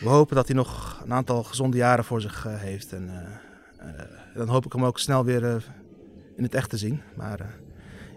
[0.00, 2.92] we hopen dat hij nog een aantal gezonde jaren voor zich heeft.
[2.92, 3.10] En
[4.34, 5.56] dan hoop ik hem ook snel weer eh,
[6.36, 7.02] in het echt te zien.
[7.16, 7.46] Maar eh,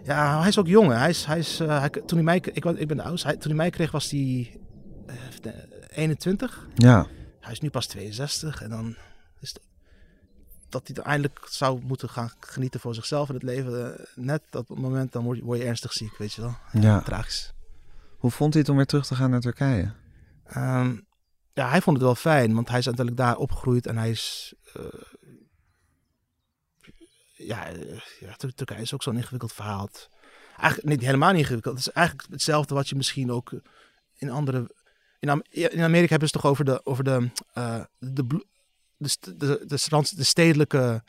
[0.04, 0.88] ja, hij is ook jong.
[0.90, 0.94] hè.
[0.96, 3.26] Hij is, hij is, eh, hij, toen hij mij, ik, ik ben de oudste.
[3.28, 4.60] Hij, toen hij mij kreeg was hij
[5.06, 5.52] eh,
[5.88, 6.68] 21.
[6.74, 7.06] Ja.
[7.40, 8.96] Hij is nu pas 62 en dan
[9.40, 9.60] is het,
[10.68, 13.98] dat hij er eindelijk zou moeten gaan genieten voor zichzelf in het leven.
[13.98, 16.56] eh, net op het moment dan word je, word je ernstig ziek, weet je wel.
[16.72, 17.00] Ja.
[17.00, 17.52] Tragisch.
[18.18, 19.92] Hoe vond hij het om weer terug te gaan naar Turkije?
[20.46, 20.96] Ehm,
[21.52, 24.54] ja, hij vond het wel fijn, want hij is uiteindelijk daar opgegroeid en hij is...
[24.74, 24.82] eh,
[27.48, 27.66] ja,
[28.20, 29.88] ja, Tur- Turkije is ook zo'n ingewikkeld verhaal.
[30.56, 31.76] Eigenlijk niet helemaal niet ingewikkeld.
[31.76, 33.50] Het is eigenlijk hetzelfde wat je misschien ook
[34.14, 34.76] in andere...
[35.20, 38.26] In, Am- in Amerika hebben ze het toch over de, over de, eh, de,
[38.96, 41.02] de, de, de, de stedelijke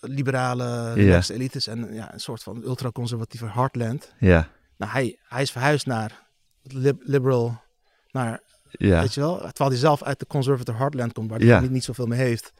[0.00, 4.12] liberale relaxed elites en ja, een soort van ultraconservatieve heartland.
[4.18, 4.48] Ja.
[4.76, 6.26] Nou, hij, hij is verhuisd naar
[6.62, 7.62] lib- liberal,
[8.10, 8.40] naar
[8.70, 9.00] Ja.
[9.00, 9.36] Weet je wel?
[9.38, 11.60] Terwijl hij zelf uit de conservative heartland komt, waar hij Ja.
[11.60, 12.52] niet, niet zoveel mee heeft.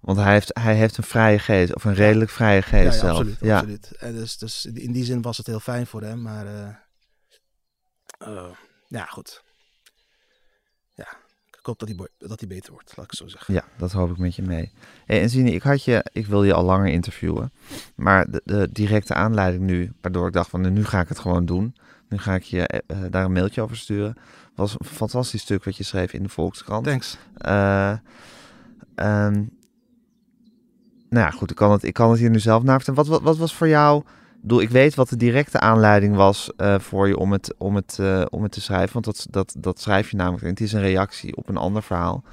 [0.00, 2.90] Want hij heeft, hij heeft een vrije geest, of een redelijk vrije geest ja, ja,
[2.90, 3.18] zelf.
[3.18, 3.38] absoluut.
[3.40, 3.56] ja.
[3.56, 3.92] absoluut.
[3.98, 6.22] En dus, dus in die zin was het heel fijn voor hem.
[6.22, 6.68] Maar eh,
[8.18, 8.50] eh,
[8.86, 9.44] ja, goed.
[10.94, 11.08] Ja,
[11.46, 13.54] ik hoop dat hij, dat hij beter wordt, laat ik het zo zeggen.
[13.54, 14.72] Ja, dat hoop ik met je mee.
[15.06, 17.52] Hey, en Zine, ik had je, ik wil je al langer interviewen.
[17.94, 21.46] Maar de, de directe aanleiding nu, waardoor ik dacht van nu ga ik het gewoon
[21.46, 21.76] doen.
[22.08, 24.16] Nu ga ik je eh, eh, daar een mailtje over sturen.
[24.54, 26.84] Was een fantastisch stuk wat je schreef in de Volkskrant.
[26.84, 27.18] Thanks.
[27.34, 27.96] Eh,
[28.94, 29.44] ehm,
[31.08, 33.00] nou ja, goed, ik kan, het, ik kan het hier nu zelf naar vertellen.
[33.00, 34.02] Wat, wat, wat was voor jou...
[34.36, 37.74] Ik bedoel, ik weet wat de directe aanleiding was eh, voor je om het, om
[37.74, 38.92] het, eh, om het te schrijven.
[38.92, 40.44] Want dat, dat, dat schrijf je namelijk.
[40.44, 42.24] Het is een reactie op een ander verhaal.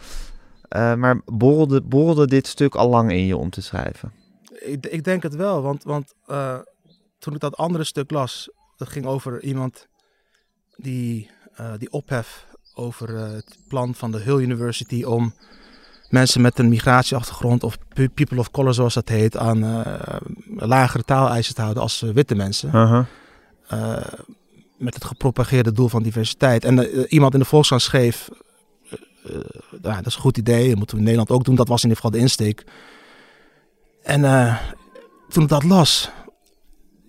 [0.68, 4.12] Eh, maar borrelde, borrelde dit stuk al lang in je om te schrijven?
[4.60, 6.14] Ik, ik denk het wel, want, want
[7.20, 9.88] toen ik dat andere stuk las, dat ging over iemand
[10.76, 11.30] die,
[11.78, 15.34] die ophef over het plan van de Hull University om
[16.14, 20.16] mensen met een migratieachtergrond of pe- people of color zoals dat heet aan eh,
[20.56, 22.68] lagere taaleisen te houden als eh, witte mensen.
[22.74, 23.06] Uh-huh.
[23.68, 24.14] Eh,
[24.78, 26.66] met het gepropageerde doel van diversiteit.
[26.66, 26.80] En
[27.14, 28.30] iemand in de Volkskrant schreef,
[29.82, 31.56] ja, dat is een goed idee, dat moeten we in Nederland ook doen.
[31.56, 32.64] Dat was in ieder geval de insteek.
[34.04, 34.22] En
[35.30, 36.10] toen ik dat las,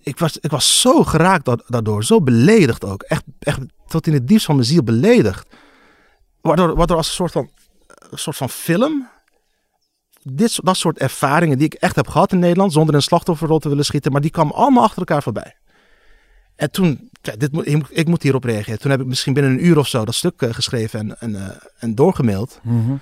[0.03, 3.03] ik was, ik was zo geraakt da- daardoor, zo beledigd ook.
[3.03, 5.47] Echt, echt tot in het diepst van mijn ziel beledigd.
[6.41, 7.51] Waardoor, waardoor als een soort van,
[8.15, 9.09] een soort van film,
[10.23, 13.69] dit, dat soort ervaringen die ik echt heb gehad in Nederland, zonder een slachtofferrol te
[13.69, 15.57] willen schieten, maar die kwamen allemaal achter elkaar voorbij.
[16.57, 18.79] En toen, ja, dit moet, ik, moet- hierop reageren.
[18.79, 21.35] Toen heb ik misschien binnen een uur of zo dat stuk eh, geschreven en, en,
[21.35, 22.61] eh, en doorgemaild.
[22.63, 22.95] Mhm.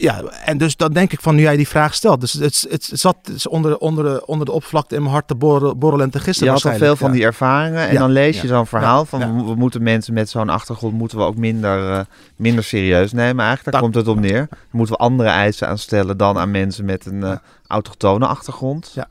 [0.00, 2.20] Ja, en dus dan denk ik van nu jij die vraag stelt.
[2.20, 5.28] Dus het, het, het zat is onder, onder, de, onder de oppervlakte in mijn hart
[5.28, 7.14] te borrelen, borrelen en te gisteren Je had al veel van ja.
[7.14, 10.48] die ervaringen en Ja, dan lees je zo'n verhaal van we moeten mensen met zo'n
[10.48, 12.00] achtergrond moeten we ook minder, eh,
[12.36, 13.64] minder serieus nemen eigenlijk.
[13.64, 14.46] Daar Dat- komt het op neer.
[14.48, 18.92] Dan moeten we andere eisen aan stellen dan aan mensen met een eh, autochtone achtergrond.
[18.94, 19.06] Ja.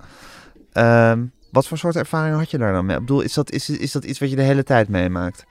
[0.73, 2.95] Ehm, wat voor soort ervaringen had je daar dan mee?
[2.95, 5.45] Ik bedoel, is dat, is, is dat iets wat je de hele tijd meemaakt?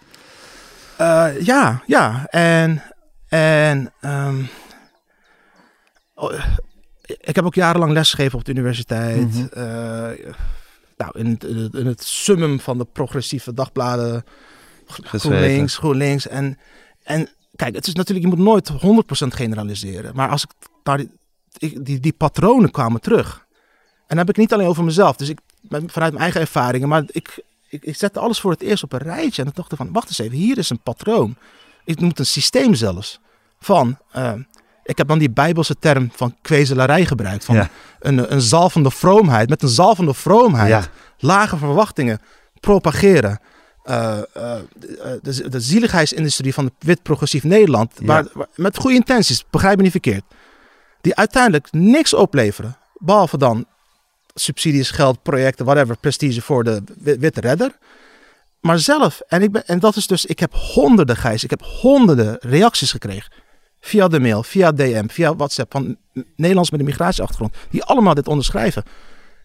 [0.97, 2.27] Eh, ja, ja.
[2.31, 2.83] En,
[3.29, 4.37] en ehm,
[7.07, 9.35] ik heb ook jarenlang lesgegeven op de universiteit.
[9.35, 9.47] Mhm.
[9.53, 10.35] Eh,
[10.97, 14.25] nou, in het, in, het, in het summum van de progressieve dagbladen.
[14.87, 16.29] GroenLinks, GroenLinks.
[16.29, 16.59] En,
[17.03, 20.15] en kijk, het is natuurlijk, je moet nooit 100% generaliseren.
[20.15, 20.51] Maar als ik
[20.83, 23.47] naar die, die, die patronen kwamen terug.
[23.97, 25.17] En dan heb ik niet alleen over mezelf.
[25.17, 25.39] Dus ik,
[25.69, 26.89] vanuit mijn eigen ervaringen.
[26.89, 29.43] Maar ik, ik, ik zette alles voor het eerst op een rijtje.
[29.43, 31.37] En dan dacht ik van, wacht eens even, hier is een patroon.
[31.85, 33.21] Ik noem het een systeem zelfs.
[33.59, 34.33] Van, eh,
[34.87, 37.45] ik heb dan die bijbelse term van kwezelarij gebruikt.
[37.45, 37.71] Van Ja.
[38.01, 39.49] een, een zalvende vroomheid.
[39.49, 40.69] Met een zalvende vroomheid.
[40.69, 40.83] Ja.
[41.19, 42.21] Lage verwachtingen.
[42.61, 43.41] Propageren.
[43.85, 44.57] eh, eh,
[45.23, 48.07] de, de zieligheidsindustrie van het wit progressief Nederland, Ja.
[48.07, 50.23] waar, waar- met goede intenties, begrijp me niet verkeerd,
[51.01, 53.67] die uiteindelijk niks opleveren, behalve dan
[54.35, 57.77] subsidies, geld, projecten, whatever, prestige voor de wi- witte redder.
[58.61, 61.63] Maar zelf, en, ik ben, en dat is dus, ik heb honderden, Gijs, ik heb
[61.63, 63.33] honderden reacties gekregen.
[63.81, 65.97] Via de mail, via DM, via WhatsApp van
[66.37, 67.55] Nederlands met een migratieachtergrond.
[67.71, 68.83] Die allemaal dit onderschrijven.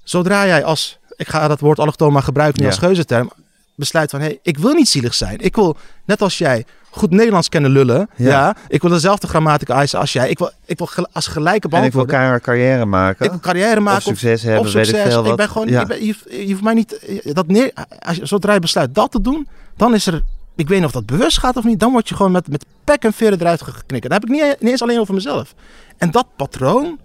[0.04, 2.72] Zodra jij als, ik ga dat woord allochtoon maar gebruiken nu Ja.
[2.72, 3.32] als geuzenterm.
[3.76, 5.40] Besluit van, hé, hey, ik wil niet zielig zijn.
[5.40, 8.10] Ik wil, net als jij, goed Nederlands kennen lullen.
[8.16, 8.28] Ja.
[8.30, 8.56] Ja.
[8.68, 10.30] Ik wil dezelfde grammatica eisen als jij.
[10.30, 12.42] Ik wil, ik wil als gelijke En behandeld ik wil worden.
[12.42, 13.26] carrière maken.
[13.26, 13.98] Ik wil carrière maken.
[13.98, 15.14] of succes hebben, of weet ik succes.
[15.14, 15.32] veel wat.
[15.32, 15.82] Ik ben gewoon, Ja.
[15.82, 16.16] ik ben, je,
[16.46, 19.94] je hoeft mij niet, dat neer, als je, zodra je besluit dat te doen, dan
[19.94, 20.22] is er,
[20.62, 22.66] ik weet niet of dat bewust gaat of niet, dan word je gewoon met, met
[22.84, 24.09] pek en veren eruit geknikken.
[24.09, 25.53] Dan heb ik niet, niet eens alleen over mezelf.
[25.97, 26.99] En dat patroon,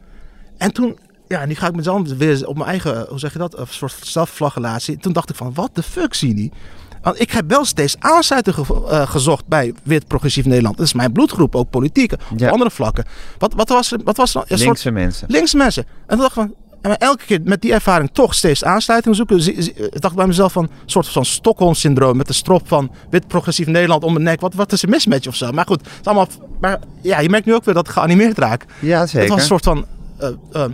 [0.58, 0.98] en toen,
[1.28, 3.94] ja, nu ga ik mezelf weer op mijn eigen, hoe zeg je dat, een soort
[4.02, 4.96] zelfflagellatie.
[4.98, 6.54] Toen dacht ik van, wat de fuck, zie je niet?
[7.02, 10.76] Want ik heb wel steeds aansluiting ge- eh, gezocht bij wit progressief Nederland.
[10.76, 12.48] Dat is mijn bloedgroep, ook politiek, op Ja.
[12.50, 13.04] andere vlakken.
[13.38, 15.26] Wat, wat was er, wat was er een soort Linkse mensen.
[15.30, 15.84] linkse mensen.
[15.84, 19.42] En toen dacht ik van, en elke keer met die ervaring toch steeds aansluiting zoeken.
[19.42, 23.26] zie- Ik dacht bij mezelf van een soort van Stockholm-syndroom met de strop van wit
[23.26, 24.40] progressief Nederland om mijn nek.
[24.40, 25.50] Wat, wat is een mismatch of zo?
[25.52, 26.28] Maar goed, het is allemaal.
[26.60, 28.64] Maar ja, je merkt nu ook weer dat ik geanimeerd raak.
[28.80, 29.28] Ja, Het zeker.
[29.28, 29.86] was een soort van.
[30.18, 30.64] eh, eh,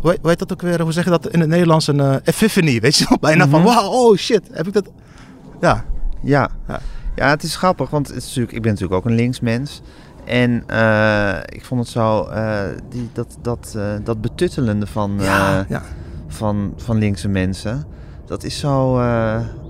[0.00, 0.80] hoe, heet- hoe heet dat ook weer?
[0.82, 1.86] Hoe zeg je dat in het Nederlands?
[1.86, 3.18] Een eh, epiphany, weet je wel?
[3.30, 3.72] Bijna van, Mhm.
[3.74, 4.88] wow, oh shit, heb ik dat...
[5.60, 5.84] Ja,
[6.22, 6.50] Ja.
[6.68, 6.80] Ja.
[7.16, 9.80] ja, het is grappig, want het is natuurlijk, ik ben natuurlijk ook een linksmens.
[10.26, 12.58] En eh, ik vond het zo, eh,
[12.88, 15.82] die, dat, dat, eh, dat betuttelende van, ja, ja.
[16.28, 17.84] van, van linkse mensen,
[18.26, 19.00] dat is zo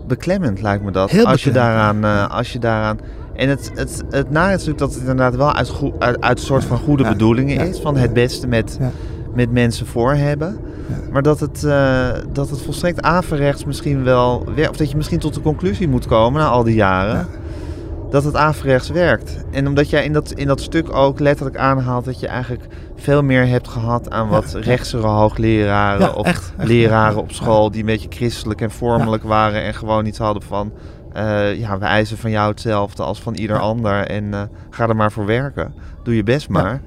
[0.07, 1.11] beklemmend, lijkt me dat.
[1.11, 2.99] Heel als, je daaraan, als je daaraan...
[3.35, 6.39] En het, het, het nare is natuurlijk dat het inderdaad wel uit, goe- uit, uit
[6.39, 7.09] een soort van goede Ja.
[7.09, 7.81] bedoelingen is.
[7.81, 8.79] Van het beste met,
[9.35, 10.59] met mensen voor hebben.
[11.11, 11.61] Maar dat het,
[12.33, 14.47] dat het volstrekt averechts misschien wel...
[14.71, 17.27] Of dat je misschien tot de conclusie moet komen na al die jaren...
[18.11, 19.45] Dat het averechts werkt.
[19.51, 22.05] En omdat jij in dat, in dat stuk ook letterlijk aanhaalt...
[22.05, 24.61] dat je eigenlijk veel meer hebt gehad aan wat Ja.
[24.61, 26.07] rechtsere hoogleraren...
[26.07, 26.69] Ja, of echt, echt.
[26.69, 27.71] leraren op school...
[27.71, 29.63] die een beetje christelijk en vormelijk waren...
[29.63, 30.73] en gewoon iets hadden van...
[31.13, 34.07] eh, ja, we eisen van jou hetzelfde als van ieder ander...
[34.07, 35.75] en eh, ga er maar voor werken.
[36.03, 36.81] Doe je best maar.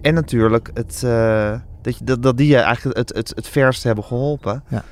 [0.00, 3.82] En natuurlijk het, eh, dat, je, dat, dat die je eigenlijk het, het, het verst
[3.82, 4.62] hebben geholpen.
[4.68, 4.82] Ja.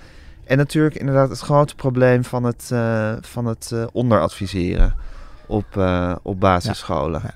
[0.45, 2.73] En natuurlijk inderdaad het grote probleem van het,
[3.21, 4.95] van het onderadviseren
[5.49, 7.21] op, eh, op basisscholen.
[7.25, 7.35] Ja.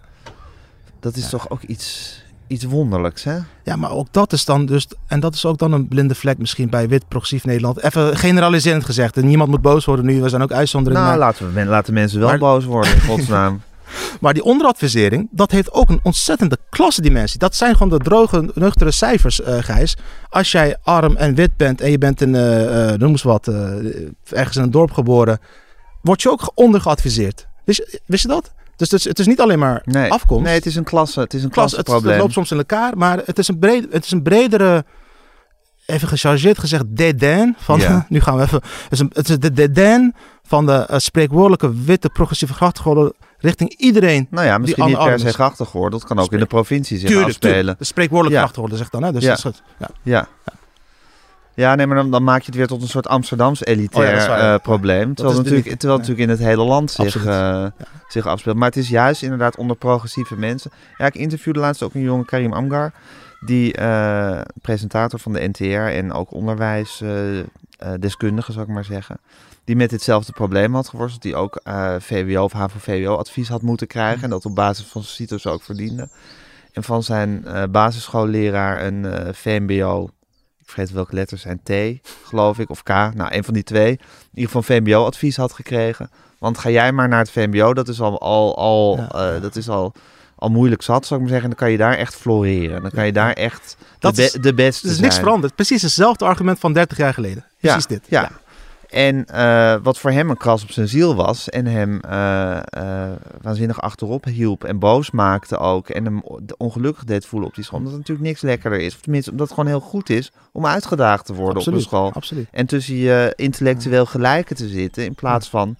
[1.01, 3.37] Dat is toch ook iets, iets wonderlijks, hè?
[3.65, 6.39] Ja, maar ook dat is dan dus, en dat is ook dan een blinde vlek
[6.39, 7.83] misschien bij wit progressief Nederland.
[7.83, 11.07] Even generaliserend gezegd, en niemand moet boos worden nu, we zijn ook uitzonderingen.
[11.07, 13.63] Nou, maar, laten, we, men- laten mensen wel Maar- boos worden, in godsnaam.
[14.21, 17.39] maar die onderadvisering, dat heeft ook een ontzettende klassendimensie.
[17.39, 19.97] Dat zijn gewoon de droge, nuchtere cijfers, eh Gijs.
[20.29, 23.47] Als jij arm en wit bent en je bent in, eh, noem eens wat,
[24.31, 25.39] ergens in een dorp geboren,
[26.03, 27.47] word je ook ondergeadviseerd.
[27.65, 28.53] Wist je, wist je dat?
[28.77, 30.45] Dus het is, het is niet alleen maar Nee, afkomst.
[30.45, 32.97] nee het is een klasse, het is een klas, het, het loopt soms in elkaar,
[32.97, 34.85] maar het is een, breed, het is een bredere,
[35.87, 38.07] even gechargeerd gezegd, dédain van, Ja.
[38.09, 41.83] nu gaan we even, het is, een, het is de dédain van de eh, spreekwoordelijke
[41.85, 44.27] witte progressieve grachtgordel richting iedereen.
[44.31, 45.91] Nou ja, misschien Anne niet per se grachtig hoor.
[45.91, 47.55] Dat kan ook in de provincie zich Tuurlijk, afspelen.
[47.57, 47.79] tuurlijk.
[47.79, 48.77] De spreekwoordelijke Ja.
[48.77, 49.13] zegt dan, hè?
[49.13, 49.29] Dus Ja.
[49.29, 49.63] dat is goed.
[49.79, 49.89] Ja.
[50.03, 50.29] Ja.
[51.55, 54.23] Ja, nee, maar dan, dan maak je het weer tot een soort Amsterdams elitair Oh
[54.27, 55.15] ja, eh, probleem.
[55.15, 57.67] Terwijl, het natuurlijk, terwijl het natuurlijk in het hele land zich, eh,
[58.09, 58.57] zich afspeelt.
[58.57, 60.71] Maar het is juist inderdaad onder progressieve mensen.
[60.99, 62.93] Ja, ik interviewde laatst ook een jonge Karim Amgar.
[63.41, 69.19] Die eh, presentator van de NTR en ook onderwijsdeskundige, zou ik maar zeggen.
[69.65, 71.23] Die met ditzelfde probleem had geworsteld.
[71.23, 71.61] Die ook
[71.99, 74.23] VWO of HAVO-VWO advies had moeten krijgen.
[74.23, 76.09] En dat op basis van zijn CITO's ook verdiende.
[76.73, 80.11] En van zijn basisschoolleraar een VMBO
[80.63, 81.71] ik vergeet welke letters zijn, T,
[82.25, 82.89] geloof ik, of K.
[82.89, 83.91] Nou, een van die twee.
[83.91, 83.99] In
[84.35, 86.11] ieder geval VMBO-advies had gekregen.
[86.39, 89.35] Want ga jij maar naar het VMBO, dat is al, al, al, Ja.
[89.35, 89.93] eh, dat is al,
[90.37, 91.49] al moeilijk zat, zou ik maar zeggen.
[91.51, 92.83] Dan kan je daar echt floreren.
[92.83, 95.25] Dan kan je daar echt Dat de, is- be- de beste Er is niks zijn.
[95.27, 95.55] veranderd.
[95.55, 97.45] Precies hetzelfde argument van 30 jaar geleden.
[97.61, 98.05] Precies dit.
[98.09, 98.31] Ja.
[98.93, 103.11] En eh, wat voor hem een kras op zijn ziel was en hem eh, eh,
[103.43, 106.23] waanzinnig achterop hielp en boos maakte ook en hem
[106.57, 108.95] ongelukkig deed voelen op die school, omdat het natuurlijk niks lekkerder is.
[108.95, 111.79] Of tenminste, omdat het gewoon heel goed is om uitgedaagd te worden absoluut.
[111.79, 112.13] op een school.
[112.13, 112.49] Absoluut.
[112.51, 115.77] En tussen je intellectueel gelijken te zitten in plaats van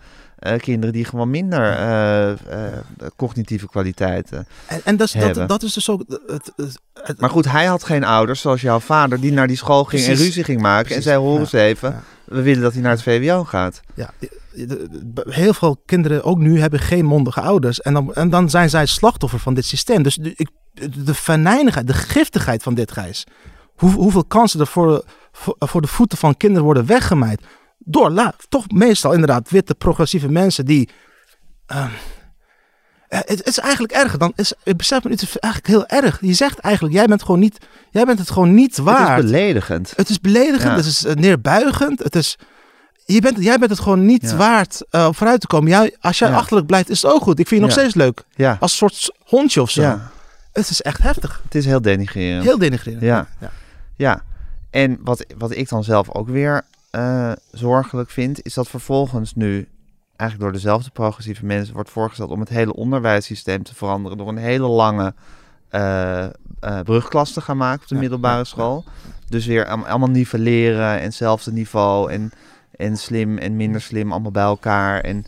[0.59, 1.77] kinderen die gewoon minder
[3.17, 4.47] cognitieve kwaliteiten.
[4.67, 5.35] En, en dat, Hebben.
[5.35, 6.03] dat, dat is dus ook...
[6.09, 9.57] Het, het, het- Maar goed, hij had geen ouders zoals jouw vader die naar die
[9.57, 10.97] school ging en ruzie ging maken Precies.
[11.07, 11.41] en zei hoor Ja.
[11.41, 12.03] eens even, Ja.
[12.33, 13.81] We willen dat hij naar het VWO gaat.
[13.95, 14.11] Ja,
[15.29, 17.81] heel veel kinderen, ook nu, hebben geen mondige ouders.
[17.81, 20.03] En dan, en dan zijn zij slachtoffer van dit systeem.
[20.03, 20.49] Dus de,
[21.05, 23.27] de venijnigheid, de giftigheid van dit, Gijs.
[23.77, 25.05] Hoe, hoeveel kansen er voor,
[25.59, 27.43] voor, de voeten van kinderen worden weggemaaid.
[27.79, 30.89] door toch meestal inderdaad witte progressieve mensen die.
[31.67, 31.87] eh,
[33.19, 34.33] het, het is eigenlijk erger dan.
[34.37, 36.19] Is, ik besef me, het is eigenlijk heel erg.
[36.21, 37.59] Je zegt eigenlijk, jij bent gewoon niet.
[37.91, 39.25] Jij bent het gewoon niet Het waard.
[39.25, 39.93] is beledigend.
[39.97, 40.77] Het is beledigend, Ja.
[40.77, 41.99] het is eh, neerbuigend.
[42.03, 42.39] Het is,
[43.05, 44.37] je bent, jij bent het gewoon niet Ja.
[44.37, 45.69] waard eh, om vooruit te komen.
[45.71, 46.37] Jij, als jij Ja.
[46.37, 47.39] achterlijk blijft, is het ook goed.
[47.39, 48.23] Ik vind je nog steeds leuk.
[48.35, 49.83] Ja, Als een soort hondje of zo.
[49.83, 50.11] ja.
[50.53, 51.41] Het is echt heftig.
[51.45, 52.45] het is heel denigrerend.
[52.45, 53.03] Heel denigrerend.
[53.03, 53.27] Ja.
[53.41, 53.51] ja.
[53.97, 54.23] Ja,
[54.71, 59.69] en wat, wat ik dan zelf ook weer eh, zorgelijk vind, is dat vervolgens nu
[60.23, 64.37] eigenlijk door dezelfde progressieve mensen wordt voorgesteld om het hele onderwijssysteem te veranderen door een
[64.37, 65.15] hele lange
[65.69, 66.27] eh,
[66.85, 68.85] brugklas te gaan maken op de Ja, middelbare ja, school.
[69.29, 72.33] Dus weer allemaal nivelleren en hetzelfde niveau en,
[72.77, 75.01] en slim en minder slim allemaal bij elkaar.
[75.01, 75.25] En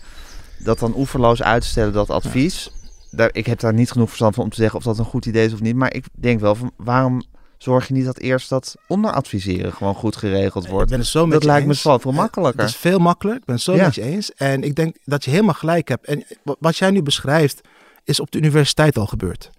[0.59, 2.73] dat dan oeverloos uitstellen, dat advies.
[3.11, 5.27] Daar, ik heb daar niet genoeg verstand van om te zeggen of dat een goed
[5.27, 5.77] idee is of niet.
[5.77, 7.23] Maar ik denk wel van waarom
[7.65, 10.91] zorg je niet dat eerst dat onderadviseren gewoon goed geregeld Ik wordt?
[10.91, 12.61] ben zo Dat lijkt me zoveel Eh, makkelijker.
[12.61, 13.41] Het is veel makkelijker.
[13.41, 13.85] Ik ben het zo Ja.
[13.85, 14.33] met je eens.
[14.35, 16.07] En ik denk dat je helemaal gelijk hebt.
[16.07, 17.61] En wa- wat jij nu beschrijft,
[18.05, 19.51] is op de universiteit al gebeurd.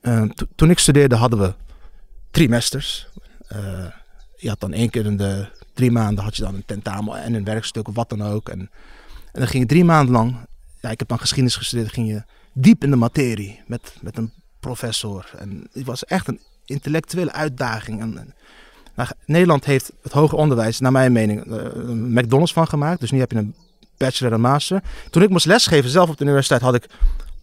[0.00, 1.54] Eh, to- toen ik studeerde hadden we
[2.30, 3.06] trimesters.
[3.48, 3.84] Eh,
[4.36, 7.34] je had dan één keer in de drie maanden had je dan een tentamen en
[7.34, 8.48] een werkstuk of wat dan ook.
[8.48, 8.68] En, en
[9.40, 10.36] dan ging je drie maanden lang,
[10.80, 14.32] ja, ik heb dan geschiedenis gestudeerd, ging je diep in de materie met, met een
[14.60, 15.30] professor.
[15.38, 18.00] En het was echt een intellectuele uitdaging.
[18.00, 18.34] En,
[18.94, 23.00] nou, Nederland heeft het hoger onderwijs, naar mijn mening, eh, een McDonald's van gemaakt.
[23.00, 23.54] Dus nu heb je een
[23.96, 24.82] bachelor en master.
[25.10, 26.88] Toen ik moest lesgeven zelf op de universiteit had ik,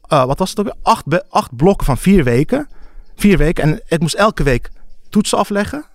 [0.08, 0.66] eh, wat was het ook
[1.06, 1.24] weer?
[1.30, 2.68] Acht, blokken van vier weken.
[3.16, 3.64] Vier weken.
[3.64, 4.72] En ik moest elke week
[5.10, 5.86] toetsen afleggen.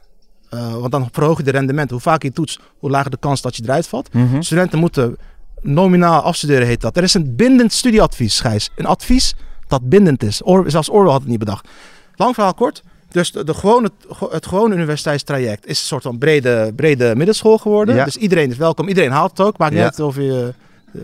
[0.50, 1.94] Eh, want dan verhoog je de rendementen.
[1.94, 4.12] Hoe vaker je toetst, hoe lager de kans dat je eruit valt.
[4.12, 4.40] Mhm.
[4.40, 5.16] Studenten moeten
[5.60, 6.96] nominaal afstuderen, heet dat.
[6.96, 8.70] Er is een bindend studieadvies, Gijs.
[8.76, 9.34] Een advies
[9.66, 10.42] dat bindend is.
[10.42, 11.68] Or, zelfs Orwell had het niet bedacht.
[12.14, 12.82] Lang verhaal kort.
[13.10, 13.90] Dus de, de gewone,
[14.30, 17.94] het gewone universiteitstraject is een soort van brede, brede middelschool geworden.
[17.94, 18.04] Ja.
[18.04, 18.88] Dus iedereen is welkom.
[18.88, 19.58] Iedereen haalt het ook.
[19.58, 20.54] Maakt niet uit of je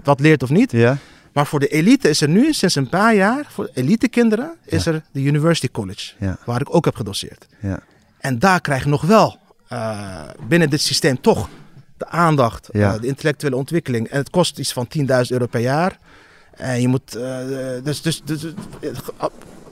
[0.04, 0.72] wat leert of niet.
[0.72, 0.98] Ja,
[1.32, 4.86] Maar voor de elite is er nu, sinds een paar jaar, voor elite kinderen, is
[4.86, 6.12] er de University College.
[6.18, 6.38] Ja.
[6.44, 7.46] Waar ik ook heb gedoseerd.
[7.60, 7.80] ja,
[8.18, 9.38] En daar krijg je nog wel
[9.68, 11.48] eh, binnen dit systeem toch
[11.96, 14.08] de aandacht, eh, de intellectuele ontwikkeling.
[14.08, 15.98] En het kost iets van 10.000 euro per jaar.
[16.56, 17.38] En je moet, eh,
[17.82, 18.46] dus, dus, dus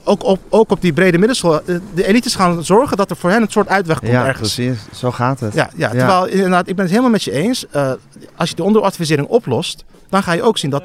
[0.03, 3.29] ook, op, ook op die brede middelschool, eh, de elites gaan zorgen dat er voor
[3.29, 4.53] hen een soort uitweg komt ja ergens.
[4.55, 4.79] precies.
[4.99, 5.53] Zo gaat het.
[5.53, 7.67] Ja, ja, terwijl inderdaad, ik ben het helemaal met je eens.
[7.69, 7.91] Eh,
[8.35, 10.83] als je de onderadvisering oplost, dan ga je ook zien dat.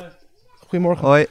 [0.69, 1.27] Goedemorgen Hoi.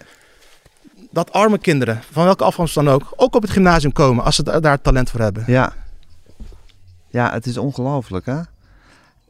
[1.12, 4.44] dat arme kinderen, van welke afkomst dan ook, ook op het gymnasium komen als ze
[4.44, 5.44] da- daar talent voor hebben.
[5.48, 5.74] Ja.
[7.10, 8.40] Ja, het is ongelooflijk, hè?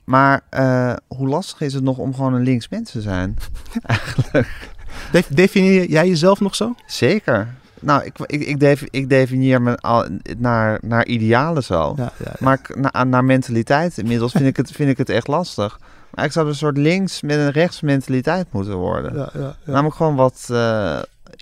[0.03, 3.37] Maar eh, hoe lastig is het nog om gewoon een links mens te zijn?
[5.11, 6.75] Def- definieer jij jezelf nog zo?
[6.85, 7.53] Zeker.
[7.79, 10.05] Nou, ik, ik, ik, defi- ik definieer me al
[10.37, 11.93] naar, naar idealen zo.
[11.97, 15.79] Ja, ja, Maar na- naar mentaliteit inmiddels vind ik, het, vind ik het echt lastig.
[16.13, 19.15] Maar ik zou een soort links met een rechts mentaliteit moeten worden.
[19.63, 20.99] Namelijk gewoon wat eh,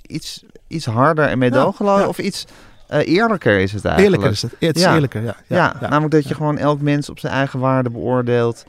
[0.07, 2.05] iets, iets harder en meedogenloos.
[2.07, 2.45] Of iets
[2.87, 4.23] eh, eerlijker is het eigenlijk.
[4.23, 4.51] Eerlijker is het.
[4.59, 5.35] Het is eerlijker, ja.
[5.47, 8.65] Ja, namelijk dat je gewoon elk mens op zijn eigen waarde beoordeelt.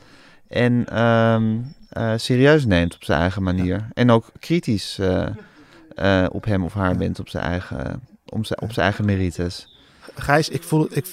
[0.47, 1.43] En ehm,
[1.89, 3.87] eh, serieus neemt op zijn eigen manier.
[3.93, 4.99] En ook kritisch
[5.97, 9.75] eh, op hem of haar bent op zijn eigen, om zijn, op zijn eigen merites.
[10.15, 11.05] Gijs, ik voel, ik,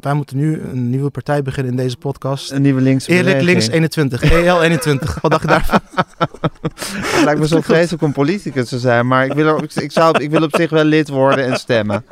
[0.00, 2.50] wij moeten nu een nieuwe partij beginnen in deze podcast.
[2.50, 5.20] Een nieuwe linkse Eerlijk links 21, EL 21.
[5.20, 5.80] Wat dacht je daarvan?
[7.12, 10.22] Het lijkt me zo vreselijk om politicus te zijn, maar ik wil, ik, ik zou,
[10.22, 12.04] ik wil op zich wel lid worden en stemmen.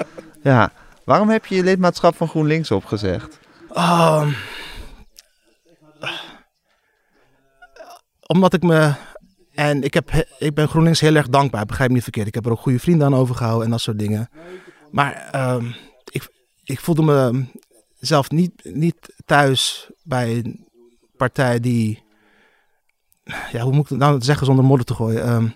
[0.43, 0.73] Ja.
[1.05, 3.39] Waarom heb je je lidmaatschap van GroenLinks opgezegd?
[3.73, 4.29] Ehm,
[8.27, 8.93] omdat ik me.
[9.69, 12.27] En ik, heb, he- ik ben GroenLinks heel erg dankbaar, begrijp me niet verkeerd.
[12.27, 14.29] Ik heb er ook goede vrienden aan overgehouden en dat soort dingen.
[14.91, 15.65] Maar ehm,
[16.11, 16.29] ik,
[16.65, 17.45] ik voelde me
[17.99, 20.67] zelf niet, niet thuis bij een
[21.17, 22.03] partij die.
[23.53, 25.23] Ja, hoe moet ik het nou zeggen zonder modder te gooien?
[25.25, 25.47] Ehm,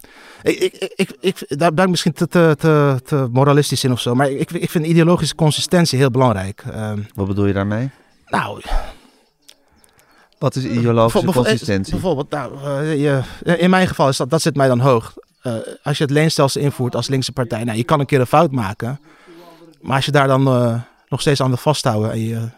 [0.42, 3.92] ik, ik, ik, ik, ik- daar ben ik misschien te, te, te, te moralistisch in
[3.92, 4.14] of zo.
[4.14, 6.62] Maar ik, ik vind ideologische consistentie heel belangrijk.
[6.70, 7.90] Ehm, Wat bedoel je daarmee?
[8.26, 8.61] nou,
[10.45, 11.92] Wat is ideologische Bijvoorbeeld- consistentie?
[11.92, 13.20] Bijvoorbeeld, nou, eh, je,
[13.57, 15.14] in mijn geval is dat, dat zit mij dan hoog.
[15.42, 18.26] Eh, als je het leenstelsel invoert als linkse partij, nou, je kan een keer een
[18.26, 19.01] fout maken.
[19.80, 22.49] Maar als je daar dan eh, nog steeds aan wil vasthouden en je,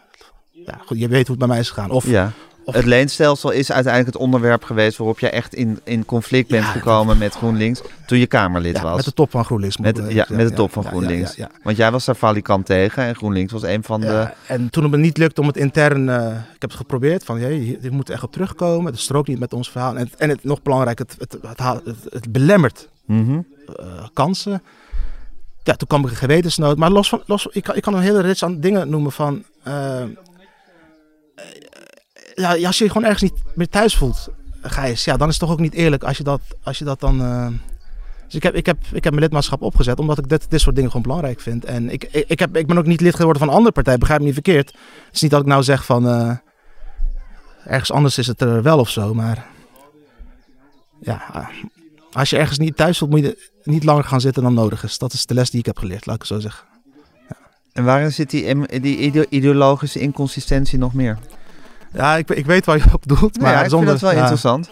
[0.51, 1.91] ja, goed, je weet hoe het bij mij is gegaan.
[1.91, 2.31] Of, Ja.
[2.67, 6.63] Of- Het leenstelsel is uiteindelijk het onderwerp geweest waarop je echt in, in conflict bent
[6.63, 8.95] Ja, gekomen met GroenLinks toen je Kamerlid ja, was.
[8.95, 9.77] met de top van GroenLinks.
[9.77, 11.37] Met, ja, met de top van GroenLinks.
[11.63, 14.29] Want jij was daar valikant tegen en GroenLinks was een van de...
[14.47, 17.39] En toen het me niet lukte om het intern, eh, ik heb het geprobeerd van,
[17.39, 18.91] hey, dit moet echt op terugkomen.
[18.91, 19.95] Het strookt niet met ons verhaal.
[19.97, 23.39] En, het- en het nog belangrijk, het, het, het, haal- het, het belemmert Mhm.
[23.75, 24.61] eh, kansen.
[25.63, 26.77] Ja, toen kwam ik een gewetensnood.
[26.77, 29.43] Maar los van, los, ik, kan, ik kan een hele rits aan dingen noemen van...
[29.63, 30.03] eh,
[32.41, 34.27] ja, als je je gewoon ergens niet meer thuis voelt...
[34.61, 36.99] Gijs, ja, dan is het toch ook niet eerlijk als je dat, als je dat
[36.99, 37.21] dan...
[37.21, 37.47] eh,
[38.25, 40.75] Dus ik heb, ik, heb, ik heb mijn lidmaatschap opgezet omdat ik dit, dit soort
[40.75, 41.65] dingen gewoon belangrijk vind.
[41.65, 44.19] En ik, ik, heb, ik ben ook niet lid geworden van een andere partij, begrijp
[44.19, 44.67] me niet verkeerd.
[45.05, 46.07] Het is niet dat ik nou zeg van...
[46.07, 46.31] eh,
[47.65, 49.45] ergens anders is het er wel of zo, maar...
[51.01, 51.47] Ja, eh,
[52.11, 54.97] als je ergens niet thuis voelt, moet je niet langer gaan zitten dan nodig is.
[54.97, 56.65] Dat is de les die ik heb geleerd, laat ik zo zeggen.
[57.73, 61.17] En waarin zit die, die ide- ideologische inconsistentie nog meer?
[61.97, 63.87] Ja, ik, ik weet waar je op doelt, Maar ja, ik zonder...
[63.89, 64.71] vind dat wel interessant.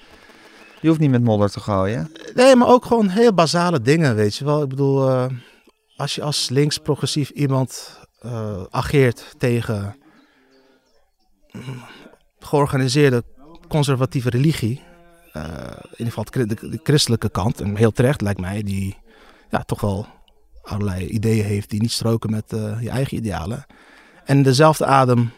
[0.81, 2.11] Je hoeft niet met modder te gooien.
[2.33, 4.61] Nee, maar ook gewoon heel basale dingen, weet je wel.
[4.63, 5.25] Ik bedoel, eh,
[5.97, 9.95] als je als links-progressief iemand eh, ageert tegen
[11.51, 11.61] mm,
[12.39, 13.23] georganiseerde
[13.67, 14.81] conservatieve religie,
[15.33, 15.43] eh,
[15.81, 18.97] in ieder geval de, chri- de, de christelijke kant, en heel terecht lijkt mij, die
[19.49, 20.07] ja, toch wel
[20.61, 22.45] allerlei ideeën heeft die niet stroken met
[22.79, 23.65] je eigen idealen.
[24.25, 25.31] En dezelfde adem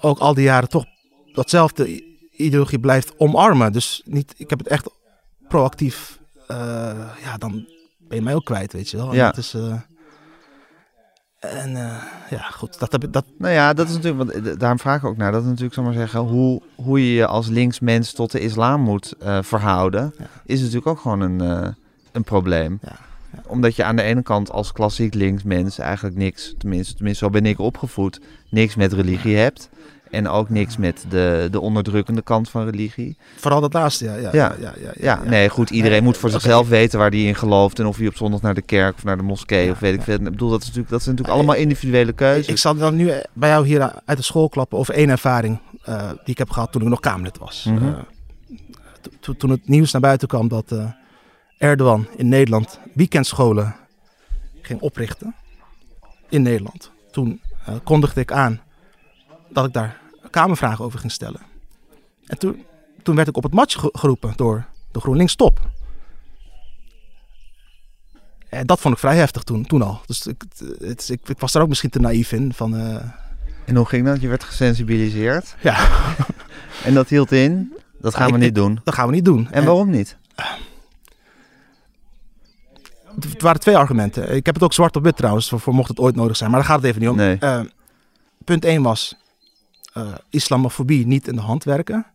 [0.00, 0.84] ook al die jaren toch
[1.32, 2.02] datzelfde
[2.36, 3.72] ideologie blijft omarmen.
[3.72, 4.90] Dus niet, ik heb het echt
[5.48, 6.56] proactief, eh,
[7.22, 7.50] ja, dan
[7.98, 9.08] ben je mij ook kwijt, weet je wel.
[9.10, 9.26] En Ja.
[9.26, 9.74] Dat is, eh,
[11.38, 14.78] en eh, ja, goed, dat heb ik, dat, Nou ja, dat is natuurlijk, want daarom
[14.78, 15.32] vraag ik ook naar.
[15.32, 18.40] Dat is natuurlijk, zal ik maar zeggen, hoe, hoe je je als linksmens tot de
[18.40, 20.24] islam moet verhouden, Ja.
[20.44, 21.74] is natuurlijk ook gewoon een,
[22.12, 22.78] een probleem.
[22.82, 22.96] Ja,
[23.32, 23.42] ja.
[23.46, 27.46] Omdat je aan de ene kant als klassiek linksmens eigenlijk niks, tenminste, tenminste zo ben
[27.46, 28.20] ik opgevoed,
[28.50, 29.68] niks met religie hebt.
[30.10, 33.16] En ook niks met de, de onderdrukkende kant van religie.
[33.36, 34.14] vooral dat laatste, ja.
[34.16, 34.54] Ja, Ja.
[34.60, 35.70] ja, ja, nee, goed.
[35.70, 37.78] Iedereen Nee, moet voor zichzelf weten waar hij in gelooft.
[37.78, 40.02] En of hij op zondag naar de kerk of naar de moskee of weet ik
[40.02, 40.14] veel.
[40.14, 42.46] Ik bedoel, dat, is natuurlijk, dat zijn natuurlijk allemaal individuele keuzes.
[42.48, 46.08] Ik zal dan nu bij jou hier uit de school klappen over één ervaring eh,
[46.08, 47.66] die ik heb gehad toen ik nog Kamerlid was.
[47.66, 47.82] Eh,
[49.00, 50.84] to- to- toen het nieuws naar buiten kwam dat eh,
[51.58, 53.74] Erdogan in Nederland weekendscholen
[54.62, 55.34] ging oprichten.
[56.28, 56.90] In Nederland.
[57.10, 58.60] Toen eh, kondigde ik aan
[59.48, 61.40] dat ik daar kamervragen over ging stellen.
[62.26, 62.64] En toen,
[63.02, 65.60] toen werd ik op het matje ge- geroepen door de GroenLinks top.
[68.48, 70.00] En dat vond ik vrij heftig toen, toen al.
[70.06, 70.44] Dus ik,
[70.78, 72.52] het, ik, ik was daar ook misschien te naïef in.
[72.54, 73.04] Van, eh,
[73.64, 74.20] En hoe ging dat?
[74.20, 75.54] Je werd gesensibiliseerd.
[75.60, 75.88] ja,
[76.84, 78.80] En dat hield in, dat gaan we niet doen.
[78.84, 79.48] dat gaan we niet doen.
[79.50, 80.16] En waarom niet?
[83.30, 84.34] Het waren twee argumenten.
[84.34, 86.50] Ik heb het ook zwart op wit trouwens, voor, voor mocht het ooit nodig zijn.
[86.50, 87.16] Maar daar gaat het even niet om.
[87.16, 87.38] Nee.
[87.38, 87.60] Eh,
[88.44, 89.14] punt 1 was
[89.98, 92.06] eh, islamofobie niet in de hand werken.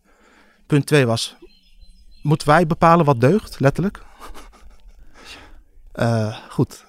[0.66, 1.36] Punt 2 was,
[2.22, 4.02] moeten wij bepalen wat deugt, letterlijk?
[5.92, 6.84] Eh, goed.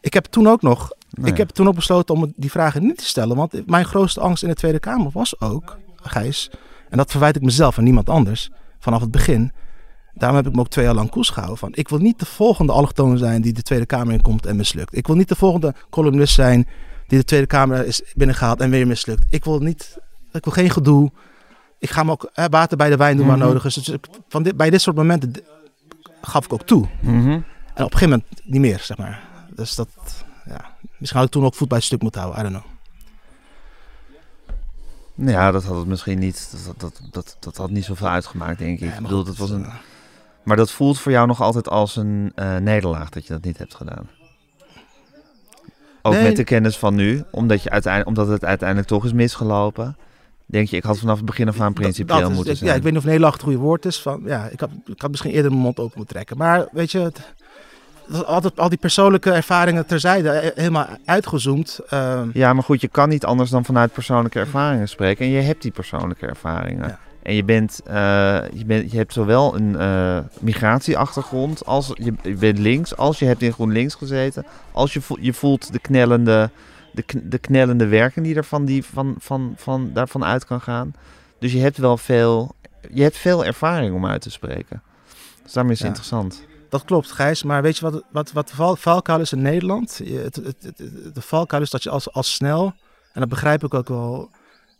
[0.00, 2.98] Ik heb toen ook nog, Nou ik heb toen ook besloten om die vragen niet
[2.98, 3.36] te stellen.
[3.36, 6.50] Want mijn grootste angst in de Tweede Kamer was ook, Gijs,
[6.88, 9.52] en dat verwijt ik mezelf en niemand anders, vanaf het begin.
[10.14, 11.72] Daarom heb ik me ook twee jaar lang koers gehouden van.
[11.74, 14.96] Ik wil niet de volgende allochtoon zijn die de Tweede Kamer inkomt en mislukt.
[14.96, 16.68] Ik wil niet de volgende columnist zijn
[17.06, 19.24] die de Tweede Kamer is binnengehaald en weer mislukt.
[19.28, 19.98] Ik wil niet,
[20.32, 21.10] ik wil geen gedoe.
[21.78, 23.38] Ik ga me ook hè, water bij de wijn doen Mhm.
[23.38, 23.74] waar nodig is.
[23.74, 25.32] Dus ik- van dit, bij dit soort momenten
[26.22, 26.88] gaf ik ook toe.
[27.00, 27.28] Mhm.
[27.74, 29.22] En op een gegeven moment niet meer, zeg maar.
[29.54, 29.88] Dus dat,
[30.46, 30.76] ja.
[30.98, 32.40] Misschien had ik toen ook voet bij het stuk moeten houden.
[32.40, 32.72] I don't know.
[35.14, 36.54] Nou Ja, dat had het misschien niet.
[36.66, 38.88] Dat, dat, dat, dat had niet zoveel uitgemaakt, denk ik.
[38.88, 39.74] Ja, ik bedoel, dat was een, eh,
[40.42, 43.58] maar dat voelt voor jou nog altijd als een eh, nederlaag dat je dat niet
[43.58, 44.08] hebt gedaan.
[46.02, 46.22] Ook Nee.
[46.22, 49.96] met de kennis van nu, omdat, je uiteindelijk, omdat het uiteindelijk toch is misgelopen.
[50.50, 52.70] Denk je, ik had vanaf het begin af aan principieel is- moeten ik- zijn.
[52.70, 54.00] Ja, ik weet niet of nederlaag het goede woord is.
[54.00, 56.36] Van, ja, ik, had, ik had misschien eerder mijn mond open moeten trekken.
[56.36, 57.20] Maar weet je, het,
[58.26, 61.80] altijd, al die persoonlijke ervaringen terzijde, eh, helemaal uitgezoomd.
[61.88, 65.24] ehm, Ja, maar goed, je kan niet anders dan vanuit persoonlijke ervaringen spreken.
[65.24, 66.88] En je hebt die persoonlijke ervaringen.
[66.88, 66.98] Ja.
[67.22, 67.94] En je, bent, eh,
[68.52, 73.24] je, bent, je hebt zowel een eh, migratieachtergrond, als je, je bent links, als je
[73.24, 76.50] hebt in GroenLinks gezeten, als je, vo- je voelt de knellende,
[76.92, 80.92] de, de knellende werking die, er van die van, van, van, daarvan uit kan gaan.
[81.38, 82.54] Dus je hebt wel veel,
[82.92, 84.82] je hebt veel ervaring om uit te spreken.
[85.42, 85.94] Dus daarom is het Ja.
[85.94, 86.48] interessant.
[86.68, 87.42] Dat klopt, Gijs.
[87.42, 90.00] Maar weet je wat, wat, wat de val, valkuil is in Nederland?
[90.04, 90.56] Het, het,
[91.14, 92.64] de valkuil is dat je als, als snel,
[93.12, 94.30] en dat begrijp ik ook wel,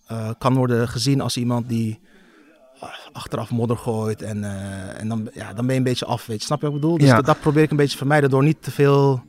[0.06, 2.00] eh, kan worden gezien als iemand die
[2.80, 4.22] ah, achteraf modder gooit.
[4.22, 6.44] En, eh, en dan, ja, dan ben je een beetje af, weet je.
[6.46, 6.98] Snap je wat ik bedoel?
[6.98, 7.16] Dus Ja.
[7.16, 9.22] dat, dat probeer ik een beetje te vermijden door niet te veel...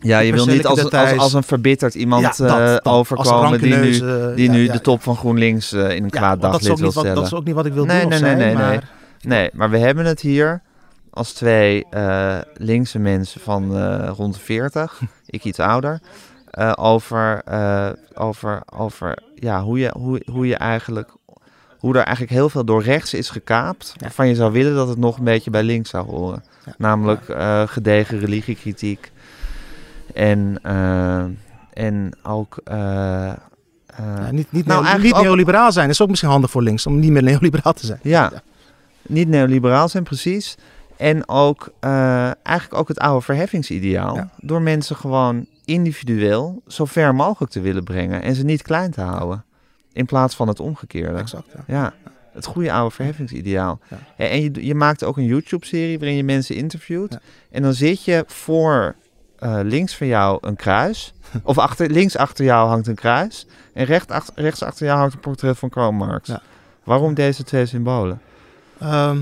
[0.00, 2.84] Ja, je wil niet als, als, een verbitterd iemand Ja, dat, eh, dat.
[2.84, 4.00] Overkomen die nu,
[4.34, 7.14] die nu de top van GroenLinks eh, in een kwaad daglicht wil stellen.
[7.14, 8.76] Dat is ook niet wat ik wil Nee, doen of nee, nee, zijn, nee, nee.
[8.76, 8.90] maar...
[9.20, 10.62] Nee, maar we hebben het hier
[11.10, 16.00] als twee eh, linkse mensen van rond de 40, ik iets ouder,
[16.74, 17.42] over,
[18.14, 21.10] over, over ja, hoe, je, hoe, hoe je eigenlijk,
[21.78, 24.98] hoe er eigenlijk heel veel door rechts is gekaapt, waarvan je zou willen dat het
[24.98, 26.44] nog een beetje bij links zou horen.
[26.64, 26.72] Ja.
[26.78, 27.34] Namelijk
[27.70, 29.10] gedegen religiekritiek
[30.14, 31.24] en, eh,
[31.72, 32.60] en ook...
[32.64, 33.36] eh, eh,
[33.96, 36.86] Ja, niet niet, Nou, neo- niet ook- neoliberaal zijn is ook misschien handig voor links,
[36.86, 38.00] om niet meer neoliberaal te zijn.
[38.02, 38.32] Ja.
[39.06, 40.56] niet neoliberaal zijn, precies.
[40.96, 41.72] En ook
[42.42, 44.14] eigenlijk ook het oude verheffingsideaal.
[44.14, 44.30] Ja.
[44.40, 49.00] Door mensen gewoon individueel zo ver mogelijk te willen brengen en ze niet klein te
[49.00, 49.44] houden.
[49.92, 51.18] In plaats van het omgekeerde.
[51.18, 51.92] Exact, ja.
[52.32, 53.80] Het goede oude verheffingsideaal.
[53.90, 53.96] Ja.
[54.16, 57.12] En en je, je maakt ook een YouTube-serie waarin je mensen interviewt.
[57.12, 57.20] Ja.
[57.50, 58.94] En dan zit je voor
[59.38, 61.12] eh, links van jou een kruis.
[61.42, 63.46] of achter, links achter jou hangt een kruis.
[63.74, 66.28] En recht rechts achter jou hangt een portret van Karl Marx.
[66.28, 66.42] Ja.
[66.84, 68.20] Waarom deze twee symbolen?
[68.80, 69.18] Ehm,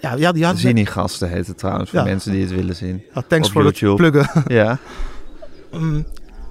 [0.00, 2.04] ja, ja, die had, Zini-gasten heet het trouwens, voor Ja.
[2.04, 3.02] mensen die het willen zien.
[3.14, 4.42] ja, thanks voor het pluggen.
[4.54, 4.78] Ja,
[5.72, 6.06] Mm,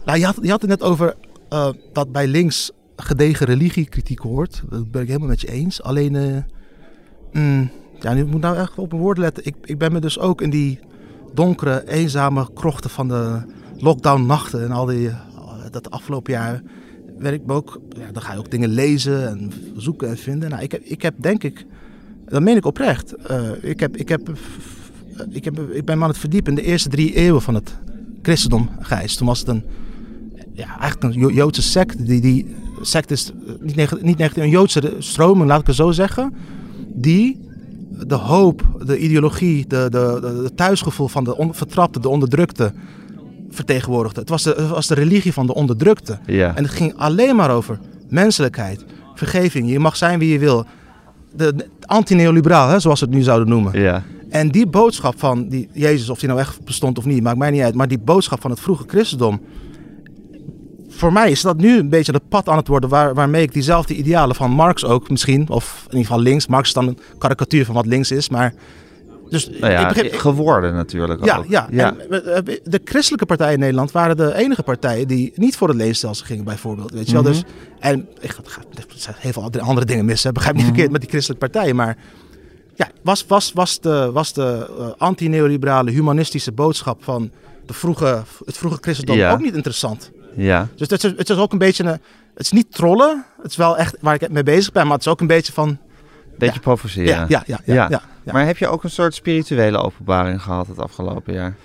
[0.06, 1.16] nou, je, had, je had het net over
[1.50, 4.64] eh, dat bij links gedegen religiekritiek hoort.
[4.70, 5.82] Dat ben ik helemaal met je eens.
[5.84, 9.46] Alleen, eh, mm, ja, nu moet nou echt op mijn woorden letten.
[9.46, 10.80] Ik, ik ben me dus ook in die
[11.34, 13.42] donkere, eenzame krochten van de
[13.78, 15.16] lockdown-nachten en al die, eh,
[15.72, 16.62] dat afgelopen jaar
[17.18, 20.50] werd ik ook, ja, dan ga je ook dingen lezen en zoeken en vinden.
[20.50, 21.66] Nou, ik heb, ik heb denk ik,
[22.26, 24.32] dat meen ik oprecht, eh, ik, heb, ik, heb,
[25.30, 27.78] ik, heb, ik ben me aan het verdiepen in de eerste drie eeuwen van het
[28.22, 28.70] christendom.
[29.18, 29.64] Toen was het een,
[30.54, 32.06] ja, eigenlijk een Jo- Joodse sect.
[32.06, 35.92] Die, die sect is eh, niet, neg- niet een Joodse stroming, laat ik het zo
[35.92, 36.34] zeggen.
[36.88, 37.40] Die
[38.08, 42.74] de hoop, de ideologie, de, de, de, de thuisgevoel van de on, vertrapte, de onderdrukte
[43.50, 44.20] vertegenwoordigde.
[44.20, 46.20] Het was, de, het was de religie van de onderdrukte.
[46.26, 46.56] ja.
[46.56, 47.80] En het ging alleen maar over
[48.10, 48.86] menselijkheid,
[49.16, 49.70] vergeving.
[49.70, 50.66] Je mag zijn wie je wil.
[51.36, 53.80] De, de anti-neoliberaal, zoals ze het nu zouden noemen.
[53.82, 54.04] ja.
[54.30, 57.52] En die boodschap van die Jezus, of die nou echt bestond of niet, maakt mij
[57.52, 57.76] niet uit.
[57.76, 59.42] Maar die boodschap van het vroege christendom.
[60.96, 63.54] Voor mij is dat nu een beetje het pad aan het worden waar, waarmee ik
[63.54, 66.48] diezelfde idealen van Marx ook misschien, of in ieder geval links.
[66.48, 68.54] Marx is dan een karikatuur van wat links is, maar...
[69.30, 71.46] Dus Nou ja, ik begreep, geworden natuurlijk ja, ook.
[71.50, 71.70] ja.
[71.70, 75.78] En eh, de christelijke partijen in Nederland waren de enige partijen die niet voor het
[75.78, 76.92] leenstelsel gingen, bijvoorbeeld.
[76.92, 77.22] Weet je wel?
[77.22, 77.32] Mhm.
[77.32, 77.44] Dus,
[77.80, 78.42] en ik ga,
[79.08, 80.32] er heel veel andere- dingen mis, hè.
[80.32, 80.70] begrijp me Mhm.
[80.70, 81.76] niet verkeerd met die christelijke partijen.
[81.76, 81.98] Maar
[82.76, 87.32] ja, was, was, was de, was de eh, anti-neoliberale humanistische boodschap van
[87.66, 89.32] de vroege, het vroege christendom Ja.
[89.32, 90.12] ook niet interessant?
[90.36, 90.68] Ja.
[90.76, 92.00] Dus het is, het is ook een beetje een.
[92.34, 95.06] Het is niet trollen, het is wel echt waar ik mee bezig ben, maar het
[95.06, 95.78] is ook een beetje van.
[96.38, 96.62] Beetje Ja.
[96.62, 97.26] provoceren.
[97.30, 97.88] Ja, ja, ja.
[97.90, 98.02] ja.
[98.34, 101.56] Maar heb je ook een soort spirituele openbaring gehad het afgelopen jaar?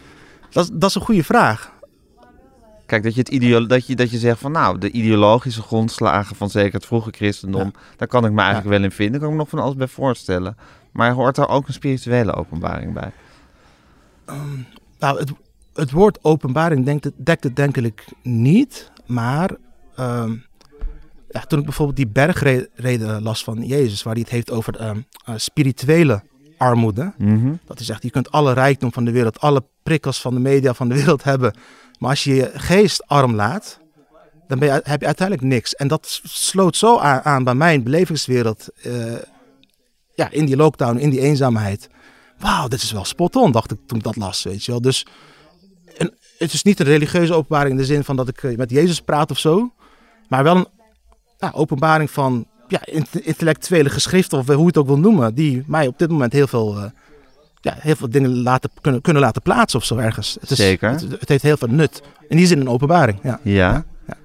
[0.51, 1.73] Dat, is- dat is een goede vraag.
[2.87, 6.51] Kijk, dat je, het dat, je, dat je zegt van nou, de ideologische grondslagen van
[6.51, 9.13] zeker het vroege christendom, daar kan ik me eigenlijk wel in vinden.
[9.13, 10.57] Daar kan ik me nog van alles bij voorstellen.
[10.93, 13.11] Maar hoort daar ook een spirituele openbaring bij?
[14.99, 15.33] Nou, het,
[15.79, 18.91] het woord openbaring denkt het, dekt het denk ik niet.
[19.07, 19.51] Maar
[19.97, 20.35] ehm,
[21.29, 25.01] ja, toen ik bijvoorbeeld die bergreden las van Jezus, waar hij het heeft over ehm,
[25.25, 26.23] eh, spirituele
[26.57, 27.13] armoede.
[27.19, 27.53] Mhm.
[27.65, 30.75] Dat hij zegt, je kunt alle rijkdom van de wereld, alle prikkels van de media
[30.75, 31.55] van de wereld hebben.
[31.99, 33.81] Maar als je je geest arm laat,
[34.49, 35.75] dan ben je, heb je uiteindelijk niks.
[35.75, 38.69] En dat sloot zo aan, aan bij mijn belevingswereld.
[38.83, 39.15] eh,
[40.15, 41.89] ja, in die lockdown, in die eenzaamheid.
[42.39, 44.81] Wauw, dit is wel spot on, dacht ik toen ik dat las, weet je wel.
[44.81, 45.07] Dus
[46.39, 49.01] het is niet een religieuze openbaring in de zin van dat ik eh, met Jezus
[49.01, 49.73] praat of zo.
[50.29, 50.67] Maar wel een
[51.39, 55.35] ja, openbaring van ja, int- intellectuele geschriften, of hoe je het ook wil noemen.
[55.35, 56.91] Die mij op dit moment heel veel, eh,
[57.61, 60.37] ja, heel veel dingen laten, kunnen, kunnen laten plaatsen of zo ergens.
[60.41, 60.91] Het is, Zeker.
[60.91, 62.03] Het, het heeft heel veel nut.
[62.29, 63.41] In die zin een openbaring, ja.
[63.43, 63.85] Ja.
[64.07, 64.17] Ja.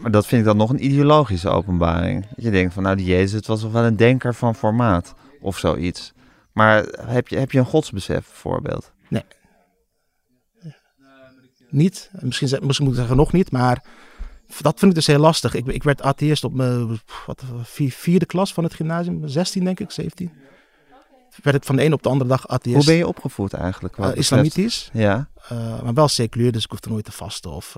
[0.00, 2.26] Maar dat vind ik dan nog een ideologische openbaring.
[2.34, 5.58] Dat je denkt van nou, die Jezus, het was wel een denker van formaat of
[5.58, 6.12] zoiets.
[6.52, 8.92] Maar heb je, heb je een godsbesef bijvoorbeeld?
[11.72, 13.84] Niet, misschien, ze- misschien moet ik zeggen nog niet, maar
[14.60, 15.54] dat vind ik dus heel lastig.
[15.54, 19.80] Ik, ik werd atheïst op mijn wat, vier- vierde klas van het gymnasium, 16 denk
[19.80, 20.30] ik, 17.
[21.42, 22.76] Werd ik van de ene op de andere dag atheïst.
[22.76, 23.96] Hoe ben je opgevoed eigenlijk?
[23.96, 27.76] betreft- islamitisch, Ja, eh, maar wel seculier, dus ik hoefde nooit te vasten of,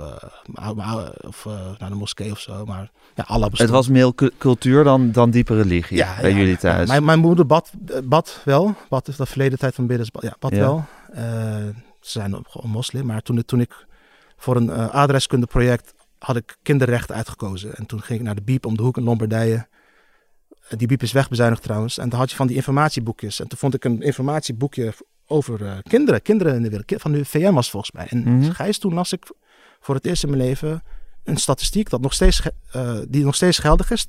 [0.75, 1.45] maar- of
[1.79, 2.65] naar de moskee of zo.
[2.65, 3.59] Maar ja, Allah bestond.
[3.59, 6.89] het was meer cu- cultuur dan, dan diepe religie Ja, bij ja, jullie thuis.
[6.89, 7.71] Mijn, mijn moeder bad,
[8.05, 8.75] bad wel.
[8.89, 10.07] Bad is de verleden tijd van bidden.
[10.13, 10.85] bad- Ja, bad wel.
[12.05, 13.07] Ze zijn gewoon moslim.
[13.07, 13.87] Maar toen, toen ik
[14.37, 17.75] voor een eh adreskundeproject had ik kinderrechten uitgekozen.
[17.75, 19.67] En toen ging ik naar de Biep om de hoek in Lombardije.
[20.69, 21.99] Eh, Die Biep is wegbezuinigd trouwens.
[21.99, 23.41] En dan had je van die informatieboekjes.
[23.41, 24.95] En toen vond ik een informatieboekje
[25.27, 26.23] over eh, kinderen.
[26.23, 26.93] Kinderen in de wereld.
[27.03, 28.07] Van de VN was volgens mij.
[28.09, 28.55] En.
[28.55, 29.33] Gijs, toen las ik
[29.81, 30.83] voor het eerst in mijn leven
[31.25, 32.43] een statistiek dat nog steeds,
[33.09, 34.07] die nog steeds geldig is.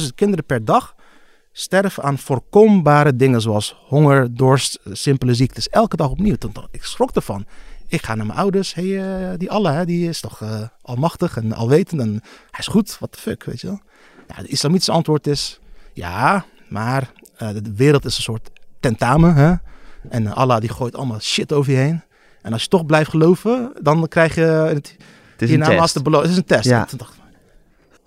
[0.00, 0.94] 20.000 kinderen per dag
[1.60, 5.68] sterven aan voorkombare dingen zoals honger, dorst, simpele ziektes.
[5.68, 6.36] Elke dag opnieuw.
[6.70, 7.46] Ik schrok ervan.
[7.86, 8.74] Ik ga naar mijn ouders.
[8.74, 8.98] Hey,
[9.30, 12.00] eh, die Allah, hè, die is toch eh, almachtig en alwetend.
[12.00, 12.10] En
[12.50, 12.96] hij is goed.
[12.98, 13.80] What the fuck, weet je wel.
[14.28, 15.60] Ja, het islamitische antwoord is
[15.92, 18.50] ja, maar eh, de wereld is een soort
[18.80, 19.34] tentamen.
[19.34, 19.54] Hè?
[20.08, 22.02] En Allah die gooit allemaal shit over je heen.
[22.42, 24.96] En als je toch blijft geloven, dan krijg je het
[25.38, 25.94] het is een test.
[25.94, 26.64] Het is een test.
[26.64, 26.80] Ja.
[26.80, 27.20] En Toen dacht ik,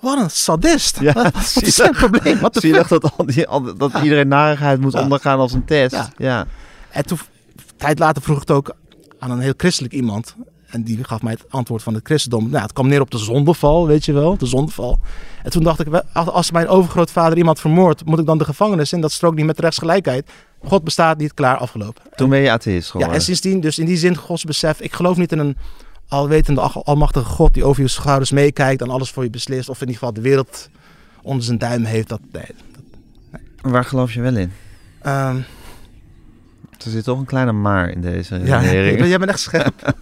[0.01, 0.99] wat een sadist.
[0.99, 2.39] Ja, wat is zijn probleem?
[2.39, 2.53] Wat
[2.87, 5.01] dat, al die, al- dat iedereen narigheid moet Ja.
[5.01, 5.91] ondergaan als een test?
[5.95, 6.09] Ja.
[6.17, 6.45] Ja.
[6.89, 7.19] En toen,
[7.77, 8.75] tijd later vroeg ik het ook
[9.19, 10.35] aan een heel christelijk iemand.
[10.67, 12.49] En die gaf mij het antwoord van het christendom.
[12.49, 14.37] Nou, het kwam neer op de zondeval, weet je wel.
[14.37, 14.99] De zondeval.
[15.43, 19.01] En toen dacht ik, als- mijn overgrootvader iemand vermoordt, moet ik dan de gevangenis in?
[19.01, 20.29] Dat strookt niet met rechtsgelijkheid.
[20.63, 22.03] God bestaat niet, klaar, afgelopen.
[22.15, 23.15] Toen ben je atheïst Ja, geworden.
[23.15, 24.79] en sindsdien, dus in die zin, godsbesef.
[24.79, 25.57] Ik geloof niet in een
[26.11, 29.69] alwetende, al- almachtige God die over je schouders meekijkt en alles voor je beslist.
[29.69, 30.69] Of in ieder geval de wereld
[31.21, 32.09] onder zijn duim heeft.
[32.09, 32.45] Dat, nee.
[33.61, 34.51] Waar geloof je wel in?
[35.01, 35.35] Ehm,
[36.85, 38.63] Er zit toch een kleine maar in deze Ja,
[39.07, 39.93] jij bent echt scherp.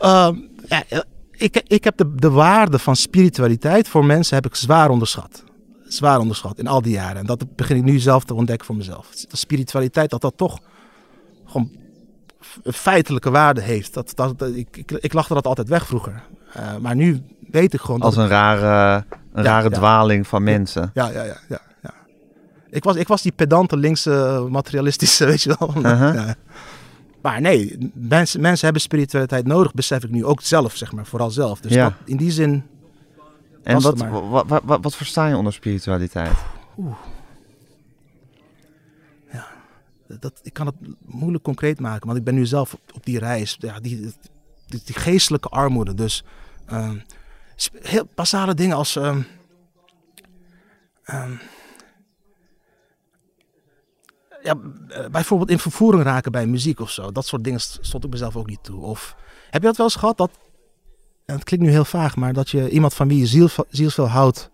[0.00, 0.36] Ehm,
[0.68, 0.84] ja,
[1.30, 5.44] ik, ik heb de, de waarde van spiritualiteit voor mensen heb ik zwaar onderschat.
[5.86, 7.16] Zwaar onderschat in al die jaren.
[7.16, 9.10] En dat begin ik nu zelf te ontdekken voor mezelf.
[9.10, 10.58] De spiritualiteit, dat dat toch
[11.46, 11.70] gewoon
[12.64, 13.94] feitelijke waarde heeft.
[13.94, 16.22] Dat, dat, dat- ik, ik, ik lachte dat altijd weg vroeger.
[16.52, 19.76] Eh, maar nu weet ik gewoon Als een rare, een Ja, rare ja.
[19.76, 20.90] dwaling van mensen.
[20.94, 21.36] Ja, ja, ja.
[21.48, 21.90] ja, ja.
[22.70, 25.72] Ik, was, ik was die pedante linkse materialistische, weet je wel.
[25.76, 26.14] Uh-huh.
[26.14, 26.34] Ja.
[27.22, 31.30] Maar nee, mensen, mensen hebben spiritualiteit nodig, besef ik nu ook zelf, zeg maar, vooral
[31.30, 31.60] zelf.
[31.60, 31.84] Dus Ja.
[31.84, 32.64] dat, in die zin,
[33.62, 36.36] En wat, wat, wat, wat, wat versta je onder spiritualiteit?
[40.20, 43.56] Dat, ik kan het moeilijk concreet maken, want ik ben nu zelf op, die reis.
[43.60, 44.14] Ja, die,
[44.84, 45.94] geestelijke armoede.
[45.94, 46.24] Dus
[46.66, 46.98] ehm,
[47.80, 48.96] heel basale dingen als.
[48.96, 49.22] ehm,
[51.04, 51.32] ehm,
[54.42, 57.12] ja, eh, bijvoorbeeld in vervoering raken bij muziek of zo.
[57.12, 58.82] Dat soort dingen st- stond ik mezelf ook niet toe.
[58.82, 59.16] Of
[59.50, 60.16] heb je dat wel eens gehad?
[60.16, 60.30] Dat,
[61.26, 64.50] het klinkt nu heel vaag, maar dat je iemand van wie je ziel, zielsveel houdt,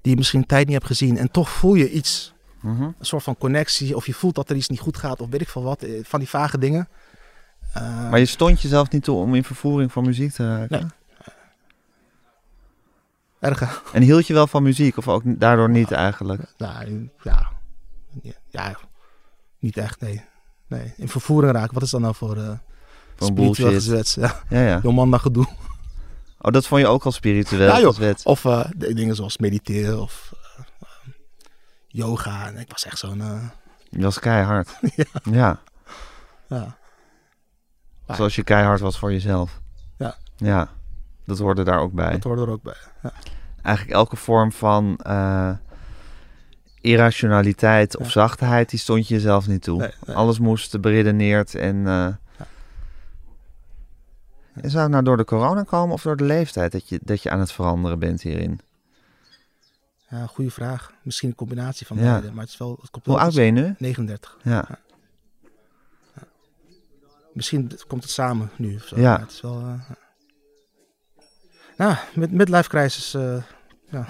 [0.00, 2.33] die je misschien tijd niet hebt gezien, en toch voel je iets
[2.64, 2.82] Mhm.
[2.82, 3.96] een soort van connectie.
[3.96, 5.20] Of je voelt dat er iets niet goed gaat.
[5.20, 5.82] Of weet ik veel wat.
[5.82, 6.88] eh, Van die vage dingen.
[7.72, 10.80] Eh, Maar je stond jezelf niet toe om in vervoering van muziek te raken?
[10.80, 10.90] Nee.
[13.40, 13.82] Erger.
[13.92, 16.42] En hield je wel van muziek of ook daardoor niet eigenlijk?
[16.56, 17.48] Nou, ja.
[18.48, 18.76] Ja,
[19.58, 20.22] niet echt, nee.
[20.66, 21.74] Nee, in vervoering raken.
[21.74, 22.50] Wat is dat nou voor uh,
[23.16, 24.14] Van spiritueel gezwets?
[24.14, 24.80] Ja, Ja, ja.
[24.82, 25.46] Jomanda gedoe.
[26.38, 27.80] Oh, dat vond je ook al spiritueel Ja?
[28.24, 30.43] Of eh, dingen zoals mediteren of eh, eh,
[31.94, 32.46] yoga.
[32.46, 33.20] En ik was echt zo'n...
[33.20, 33.42] eh,
[33.90, 34.78] Je was keihard.
[35.22, 35.58] Ja.
[36.48, 36.76] ja.
[38.08, 39.60] Zoals je keihard was voor jezelf.
[39.98, 40.16] Ja.
[40.36, 40.68] Ja.
[41.24, 42.10] Dat hoorde daar ook bij.
[42.12, 42.76] dat hoorde er ook bij.
[43.02, 43.12] Ja.
[43.62, 45.50] Eigenlijk elke vorm van eh,
[46.80, 48.10] irrationaliteit of Ja.
[48.10, 49.78] zachtheid, die stond je jezelf niet toe.
[49.78, 50.16] Nee, nee.
[50.16, 51.86] Alles moest beredeneerd en...
[51.86, 52.04] eh,
[54.62, 57.22] en Zou het nou door de corona komen of door de leeftijd dat je, dat
[57.22, 58.60] je aan het veranderen bent hierin?
[60.14, 60.92] Ja, goede vraag.
[61.02, 62.02] Misschien een combinatie van Ja.
[62.02, 62.30] beide.
[62.32, 62.78] Maar het is wel...
[62.92, 63.74] Het Hoe oud ben je nu?
[63.78, 64.36] 39.
[64.42, 64.68] Ja.
[67.32, 68.74] Misschien komt het samen nu.
[68.74, 69.00] Of zo.
[69.00, 69.20] Ja.
[69.20, 69.60] Het is wel.
[69.60, 69.90] eh,
[71.76, 73.14] nou, met midlife crisis.
[73.14, 73.36] eh,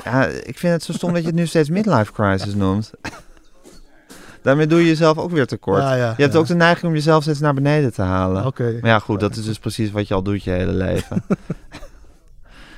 [0.04, 2.90] ja, ik vind het zo stom dat je het nu steeds midlife crisis noemt.
[4.42, 5.82] Daarmee doe je jezelf ook weer tekort.
[5.82, 8.46] Je hebt ook de neiging om jezelf steeds naar beneden te halen.
[8.46, 8.78] Oké.
[8.80, 11.22] Maar ja, goed, dat is dus precies wat je al doet je hele leven.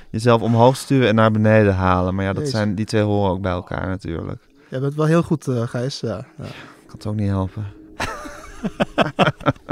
[0.09, 2.15] jezelf omhoog stuwen en naar beneden halen.
[2.15, 4.47] Maar ja, dat zijn, die twee horen ook bij elkaar natuurlijk.
[4.69, 5.99] Jij bent wel heel goed, eh Gijs.
[5.99, 6.43] Ja, ja.
[6.43, 7.65] Ik kan het ook niet helpen.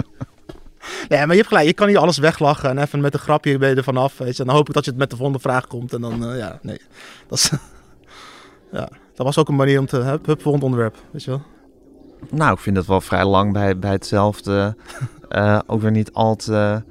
[1.09, 1.67] Nee, maar je hebt gelijk.
[1.67, 4.17] Je kan niet alles weglachen en even met een grapje ben je er vanaf.
[4.17, 4.41] Weet je.
[4.41, 5.93] En dan hoop ik dat je het met de volgende vraag komt.
[5.93, 6.81] En dan, eh, ja, nee.
[7.27, 7.51] Dat, is,
[8.71, 9.97] ja, dat was ook een manier om te...
[9.97, 10.95] Hup, hup, volgend onderwerp.
[11.11, 11.41] Weet je wel?
[12.29, 14.75] Nou, ik vind dat wel vrij lang bij, bij hetzelfde,
[15.29, 16.83] eh, ook weer niet al te,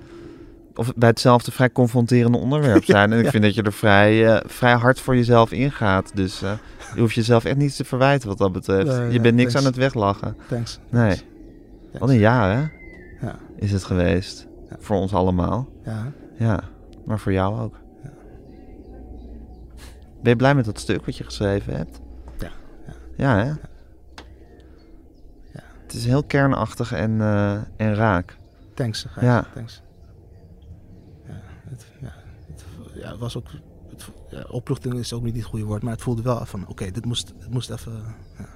[0.75, 3.13] of bij hetzelfde vrij confronterende onderwerp zijn.
[3.13, 3.31] En ik ja.
[3.31, 6.11] vind dat je er vrij, eh, vrij hard voor jezelf ingaat.
[6.15, 6.53] Dus eh,
[6.95, 8.87] je hoeft jezelf echt niets te verwijten wat dat betreft.
[8.87, 9.67] Nee, je nee, bent niks thanks.
[9.67, 10.37] aan het weglachen.
[10.49, 10.79] Thanks.
[10.91, 11.21] Nee,
[11.99, 12.63] wat een jaar hè,
[13.27, 13.39] Ja.
[13.57, 14.47] is het geweest.
[14.71, 14.77] Ja.
[14.79, 15.69] Voor ons allemaal.
[15.85, 16.13] Ja.
[16.39, 16.61] Ja,
[17.05, 17.83] maar voor jou ook.
[20.23, 22.01] Ben je blij met dat stuk wat je geschreven hebt?
[22.39, 22.49] Ja,
[22.87, 22.95] ja.
[23.17, 23.49] Ja, hè?
[25.53, 25.63] Ja.
[25.83, 28.37] Het is heel kernachtig en, eh, en raak.
[28.75, 29.07] Thanks.
[29.21, 29.47] Ja.
[29.55, 29.83] Thanks.
[31.27, 31.33] Ja,
[31.69, 32.13] het, ja,
[32.47, 32.65] het,
[33.05, 33.47] ja, het was ook...
[33.91, 36.67] Het, ja, opluchting is ook niet het goede woord, maar het voelde wel van...
[36.69, 37.93] Oké, dit moest, het moest even...
[38.39, 38.49] Ja.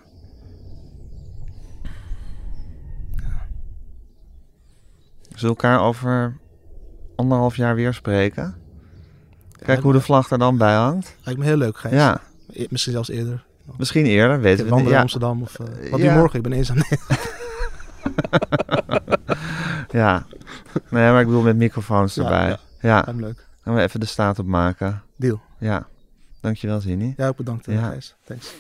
[5.23, 6.37] Zullen we elkaar over
[7.17, 8.55] anderhalf jaar weer spreken?
[9.65, 11.17] Kijk hoe de vlag er dan bij hangt.
[11.23, 11.95] Lijkt me heel leuk, Gijs.
[11.95, 12.21] Ja,
[12.53, 13.45] E- Misschien zelfs eerder.
[13.77, 14.87] misschien eerder, weten we Wandelen niet.
[14.87, 15.59] in Ja, Amsterdam of...
[15.85, 16.15] eh, wat Ja.
[16.15, 16.37] morgen?
[16.37, 16.77] Ik ben eenzaam.
[16.77, 16.99] Nee.
[20.03, 20.27] ja.
[20.91, 22.49] Nee, maar ik bedoel met microfoons erbij.
[22.49, 22.59] ja.
[22.81, 23.47] Ja, leuk.
[23.69, 25.03] Gaan we even de staat opmaken.
[25.17, 25.41] Deal.
[25.59, 25.87] Ja,
[26.41, 27.15] dankjewel Zini.
[27.17, 27.89] Ja, ook bedankt, eh, Ja.
[27.89, 28.15] Gijs.
[28.25, 28.55] Thanks.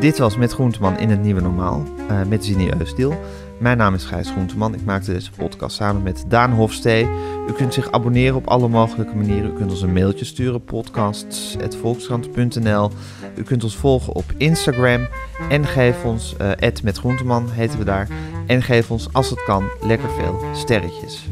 [0.00, 3.20] Dit was Met Groenteman in het Nieuwe Normaal, uh, met Zini Eusdiel.
[3.58, 4.74] Mijn naam is Gijs Groenteman.
[4.74, 7.08] Ik maakte deze podcast samen met Daan Hofstee.
[7.48, 9.50] U kunt zich abonneren op alle mogelijke manieren.
[9.50, 12.90] U kunt ons een mailtje sturen, podcasts.volkskrant.nl.
[13.36, 15.06] U kunt ons volgen op Instagram.
[15.48, 16.50] En geef ons, uh,
[16.82, 18.08] met Groenteman heten we daar.
[18.46, 21.28] En geef ons, als het kan, lekker veel sterretjes.